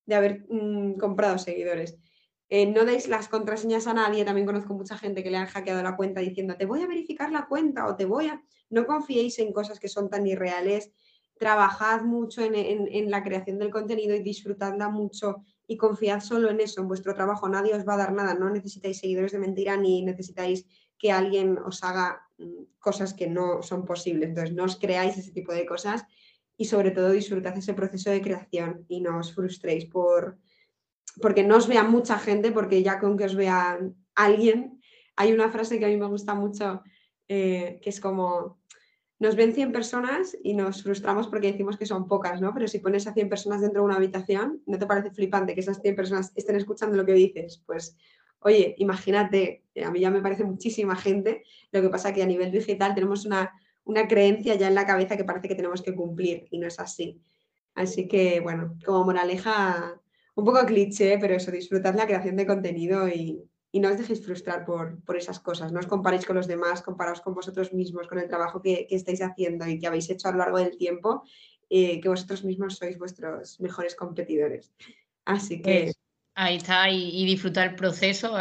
de 0.04 0.16
haber 0.16 0.46
mm, 0.50 0.94
comprado 0.94 1.38
seguidores. 1.38 1.96
Eh, 2.48 2.66
no 2.66 2.84
deis 2.84 3.06
las 3.08 3.28
contraseñas 3.28 3.86
a 3.86 3.94
nadie, 3.94 4.24
también 4.24 4.46
conozco 4.46 4.74
mucha 4.74 4.98
gente 4.98 5.22
que 5.22 5.30
le 5.30 5.36
han 5.36 5.46
hackeado 5.46 5.82
la 5.82 5.96
cuenta 5.96 6.20
diciendo 6.20 6.56
te 6.56 6.66
voy 6.66 6.82
a 6.82 6.88
verificar 6.88 7.30
la 7.30 7.46
cuenta 7.46 7.86
o 7.86 7.94
te 7.94 8.04
voy 8.04 8.26
a... 8.26 8.42
No 8.68 8.84
confiéis 8.84 9.38
en 9.38 9.52
cosas 9.52 9.78
que 9.78 9.88
son 9.88 10.10
tan 10.10 10.26
irreales, 10.26 10.90
trabajad 11.38 12.02
mucho 12.02 12.42
en, 12.42 12.54
en 12.54 13.10
la 13.10 13.22
creación 13.22 13.58
del 13.58 13.70
contenido 13.70 14.16
y 14.16 14.22
disfrutadla 14.22 14.88
mucho 14.88 15.44
y 15.68 15.76
confiad 15.76 16.20
solo 16.20 16.50
en 16.50 16.60
eso, 16.60 16.80
en 16.80 16.88
vuestro 16.88 17.14
trabajo. 17.14 17.48
Nadie 17.48 17.74
os 17.74 17.86
va 17.86 17.94
a 17.94 17.98
dar 17.98 18.12
nada, 18.12 18.34
no 18.34 18.50
necesitáis 18.50 18.98
seguidores 18.98 19.32
de 19.32 19.38
mentira 19.38 19.76
ni 19.76 20.02
necesitáis 20.02 20.66
que 20.98 21.12
alguien 21.12 21.58
os 21.58 21.84
haga 21.84 22.27
cosas 22.78 23.14
que 23.14 23.28
no 23.28 23.62
son 23.62 23.84
posibles. 23.84 24.28
Entonces, 24.28 24.54
no 24.54 24.64
os 24.64 24.76
creáis 24.76 25.16
ese 25.18 25.32
tipo 25.32 25.52
de 25.52 25.66
cosas 25.66 26.04
y 26.56 26.64
sobre 26.64 26.90
todo 26.90 27.10
disfrutad 27.10 27.56
ese 27.56 27.74
proceso 27.74 28.10
de 28.10 28.20
creación 28.20 28.84
y 28.88 29.00
no 29.00 29.18
os 29.18 29.34
frustréis 29.34 29.86
por 29.86 30.38
porque 31.20 31.42
no 31.42 31.56
os 31.56 31.66
vea 31.66 31.82
mucha 31.82 32.18
gente, 32.18 32.52
porque 32.52 32.82
ya 32.82 33.00
con 33.00 33.16
que 33.16 33.24
os 33.24 33.34
vea 33.34 33.78
alguien, 34.14 34.80
hay 35.16 35.32
una 35.32 35.50
frase 35.50 35.78
que 35.78 35.86
a 35.86 35.88
mí 35.88 35.96
me 35.96 36.06
gusta 36.06 36.34
mucho, 36.34 36.82
eh, 37.26 37.80
que 37.82 37.90
es 37.90 38.00
como, 38.00 38.60
nos 39.18 39.34
ven 39.34 39.52
100 39.52 39.72
personas 39.72 40.36
y 40.42 40.54
nos 40.54 40.82
frustramos 40.82 41.26
porque 41.26 41.50
decimos 41.50 41.76
que 41.76 41.86
son 41.86 42.06
pocas, 42.06 42.40
¿no? 42.40 42.54
Pero 42.54 42.68
si 42.68 42.78
pones 42.78 43.06
a 43.06 43.14
100 43.14 43.28
personas 43.28 43.60
dentro 43.60 43.82
de 43.82 43.86
una 43.86 43.96
habitación, 43.96 44.62
¿no 44.66 44.78
te 44.78 44.86
parece 44.86 45.10
flipante 45.10 45.54
que 45.54 45.60
esas 45.60 45.82
100 45.82 45.96
personas 45.96 46.32
estén 46.36 46.56
escuchando 46.56 46.96
lo 46.96 47.04
que 47.04 47.14
dices? 47.14 47.62
Pues, 47.66 47.96
oye, 48.40 48.74
imagínate, 48.78 49.64
eh, 49.74 49.84
a 49.84 49.90
mí 49.90 50.00
ya 50.00 50.10
me 50.10 50.22
parece 50.22 50.44
muchísima 50.44 50.96
gente, 50.96 51.42
lo 51.72 51.82
que 51.82 51.88
pasa 51.88 52.12
que 52.12 52.22
a 52.22 52.26
nivel 52.26 52.50
digital 52.50 52.94
tenemos 52.94 53.24
una, 53.24 53.52
una 53.84 54.06
creencia 54.06 54.54
ya 54.54 54.68
en 54.68 54.74
la 54.74 54.86
cabeza 54.86 55.16
que 55.16 55.24
parece 55.24 55.48
que 55.48 55.54
tenemos 55.54 55.82
que 55.82 55.94
cumplir 55.94 56.46
y 56.50 56.58
no 56.58 56.66
es 56.66 56.78
así. 56.78 57.20
Así 57.74 58.08
que, 58.08 58.40
bueno, 58.40 58.76
como 58.84 59.04
moraleja, 59.04 60.00
un 60.34 60.44
poco 60.44 60.66
cliché, 60.66 61.18
pero 61.18 61.34
eso, 61.34 61.50
disfrutad 61.50 61.94
la 61.94 62.06
creación 62.06 62.36
de 62.36 62.46
contenido 62.46 63.08
y, 63.08 63.48
y 63.70 63.80
no 63.80 63.90
os 63.90 63.98
dejéis 63.98 64.24
frustrar 64.24 64.64
por, 64.64 65.16
esas 65.16 65.40
cosas, 65.40 65.72
no 65.72 65.80
os 65.80 65.86
comparéis 65.86 66.24
con 66.24 66.36
los 66.36 66.46
demás, 66.46 66.82
comparaos 66.82 67.20
con 67.20 67.34
vosotros 67.34 67.72
mismos, 67.72 68.08
con 68.08 68.18
el 68.18 68.28
trabajo 68.28 68.62
que, 68.62 68.86
estáis 68.90 69.20
haciendo 69.20 69.66
y 69.66 69.78
que 69.78 69.86
habéis 69.86 70.08
hecho 70.10 70.28
a 70.28 70.32
lo 70.32 70.38
largo 70.38 70.58
del 70.58 70.76
tiempo, 70.76 71.22
eh, 71.68 72.00
que 72.00 72.08
vosotros 72.08 72.44
mismos 72.44 72.76
sois 72.76 72.98
vuestros 72.98 73.60
mejores 73.60 73.94
competidores. 73.94 74.72
Así 75.24 75.60
que... 75.60 75.92
ahí 76.38 76.56
está, 76.56 76.88
y, 76.88 77.26
disfrutar 77.26 77.68
el 77.68 77.74
proceso, 77.74 78.36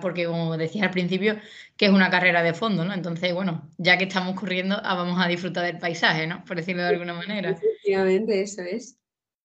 porque 0.00 0.26
como 0.26 0.56
decía 0.56 0.84
al 0.84 0.90
principio, 0.90 1.36
que 1.76 1.86
es 1.86 1.92
una 1.92 2.10
carrera 2.10 2.42
de 2.42 2.52
fondo, 2.52 2.84
¿no? 2.84 2.92
Entonces, 2.92 3.32
bueno, 3.32 3.68
ya 3.78 3.96
que 3.96 4.04
estamos 4.04 4.34
corriendo, 4.34 4.76
ah, 4.82 4.96
vamos 4.96 5.24
a 5.24 5.28
disfrutar 5.28 5.64
del 5.64 5.78
paisaje, 5.78 6.26
¿no? 6.26 6.44
Por 6.44 6.56
decirlo 6.56 6.82
de 6.82 6.88
alguna 6.88 7.14
manera. 7.14 7.50
Efectivamente, 7.50 8.42
eso 8.42 8.62
es. 8.62 8.98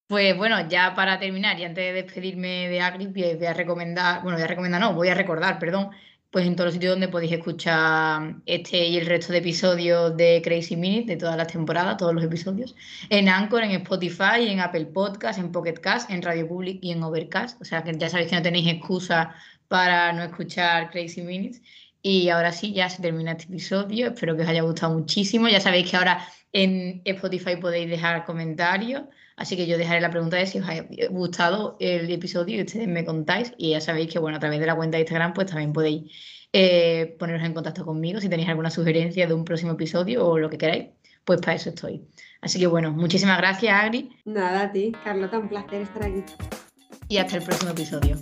Pues 0.08 0.36
bueno, 0.36 0.68
ya 0.68 0.96
para 0.96 1.20
terminar 1.20 1.60
y 1.60 1.66
antes 1.66 1.84
de 1.84 1.94
despedirme 1.94 2.68
de 2.68 2.82
Agri, 2.82 3.08
voy 3.08 3.46
a 3.46 3.54
recomendar, 3.54 4.22
bueno, 4.24 4.38
voy 4.38 4.44
a 4.44 4.48
recomendar, 4.48 4.82
no, 4.82 4.94
voy 4.94 5.10
a 5.10 5.16
recordar, 5.16 5.60
perdón, 5.60 5.92
pues 6.34 6.48
en 6.48 6.56
todos 6.56 6.70
los 6.70 6.74
sitios 6.74 6.94
donde 6.94 7.10
podéis 7.10 7.32
escuchar 7.34 8.38
este 8.48 8.88
y 8.88 8.98
el 8.98 9.06
resto 9.06 9.32
de 9.32 9.38
episodios 9.38 10.18
de 10.18 10.42
Crazy 10.44 10.76
Minute, 10.76 11.14
de 11.14 11.16
todas 11.16 11.38
las 11.38 11.46
temporadas, 11.46 11.96
todos 11.98 12.16
los 12.16 12.24
episodios, 12.24 12.76
en 13.12 13.30
Anchor, 13.30 13.62
en 13.62 13.70
Spotify, 13.84 14.48
en 14.48 14.60
Apple 14.60 14.88
Podcast, 14.88 15.38
en 15.38 15.52
Pocket 15.52 15.76
Cast, 15.76 16.10
en 16.10 16.24
Radio 16.24 16.48
Public 16.48 16.80
y 16.82 16.92
en 16.92 17.04
Overcast. 17.04 17.62
O 17.62 17.66
sea 17.66 17.84
que 17.84 17.96
ya 17.96 18.10
sabéis 18.10 18.32
que 18.32 18.36
no 18.36 18.42
tenéis 18.42 18.68
excusa 18.68 19.36
para 19.68 20.12
no 20.12 20.24
escuchar 20.24 20.90
Crazy 20.90 21.22
Minutes. 21.22 21.62
Y 22.02 22.30
ahora 22.30 22.52
sí, 22.52 22.74
ya 22.74 22.90
se 22.90 23.04
termina 23.04 23.34
este 23.34 23.44
episodio. 23.44 24.08
Espero 24.08 24.36
que 24.36 24.42
os 24.42 24.50
haya 24.50 24.64
gustado 24.64 24.98
muchísimo. 24.98 25.48
Ya 25.50 25.62
sabéis 25.62 25.92
que 25.92 25.98
ahora 25.98 26.28
en 26.52 27.04
Spotify 27.06 27.58
podéis 27.58 27.92
dejar 27.92 28.26
comentarios 28.26 29.04
Así 29.36 29.58
que 29.58 29.66
yo 29.66 29.78
dejaré 29.78 30.02
la 30.02 30.12
pregunta 30.12 30.38
de 30.38 30.46
si 30.46 30.60
os 30.60 30.68
ha 30.68 30.86
gustado 31.10 31.76
el 31.80 32.10
episodio 32.12 32.58
y 32.58 32.62
ustedes 32.62 32.88
me 32.88 33.04
contáis. 33.04 33.54
Y 33.58 33.72
ya 33.72 33.82
sabéis 33.82 34.12
que, 34.12 34.20
bueno, 34.20 34.38
a 34.38 34.40
través 34.40 34.60
de 34.60 34.66
la 34.66 34.76
cuenta 34.76 34.98
de 34.98 35.02
Instagram, 35.02 35.34
pues 35.34 35.48
también 35.48 35.74
podéis 35.74 36.12
eh, 36.54 37.16
poneros 37.18 37.44
en 37.44 37.54
contacto 37.54 37.84
conmigo 37.84 38.22
si 38.22 38.30
tenéis 38.30 38.50
alguna 38.50 38.70
sugerencia 38.70 39.26
de 39.26 39.34
un 39.34 39.44
próximo 39.44 39.72
episodio 39.72 40.28
o 40.28 40.38
lo 40.38 40.50
que 40.50 40.58
queráis. 40.58 40.90
Pues 41.26 41.40
para 41.40 41.56
eso 41.56 41.70
estoy. 41.70 42.04
Así 42.42 42.60
que, 42.60 42.68
bueno, 42.68 42.92
muchísimas 42.92 43.38
gracias, 43.38 43.74
Agri. 43.74 44.10
Nada, 44.26 44.64
a 44.64 44.72
ti, 44.72 44.92
Carlota, 45.04 45.40
un 45.40 45.50
placer 45.50 45.82
estar 45.82 46.04
aquí. 46.04 46.24
Y 47.08 47.18
hasta 47.18 47.38
el 47.38 47.44
próximo 47.44 47.72
episodio. 47.72 48.18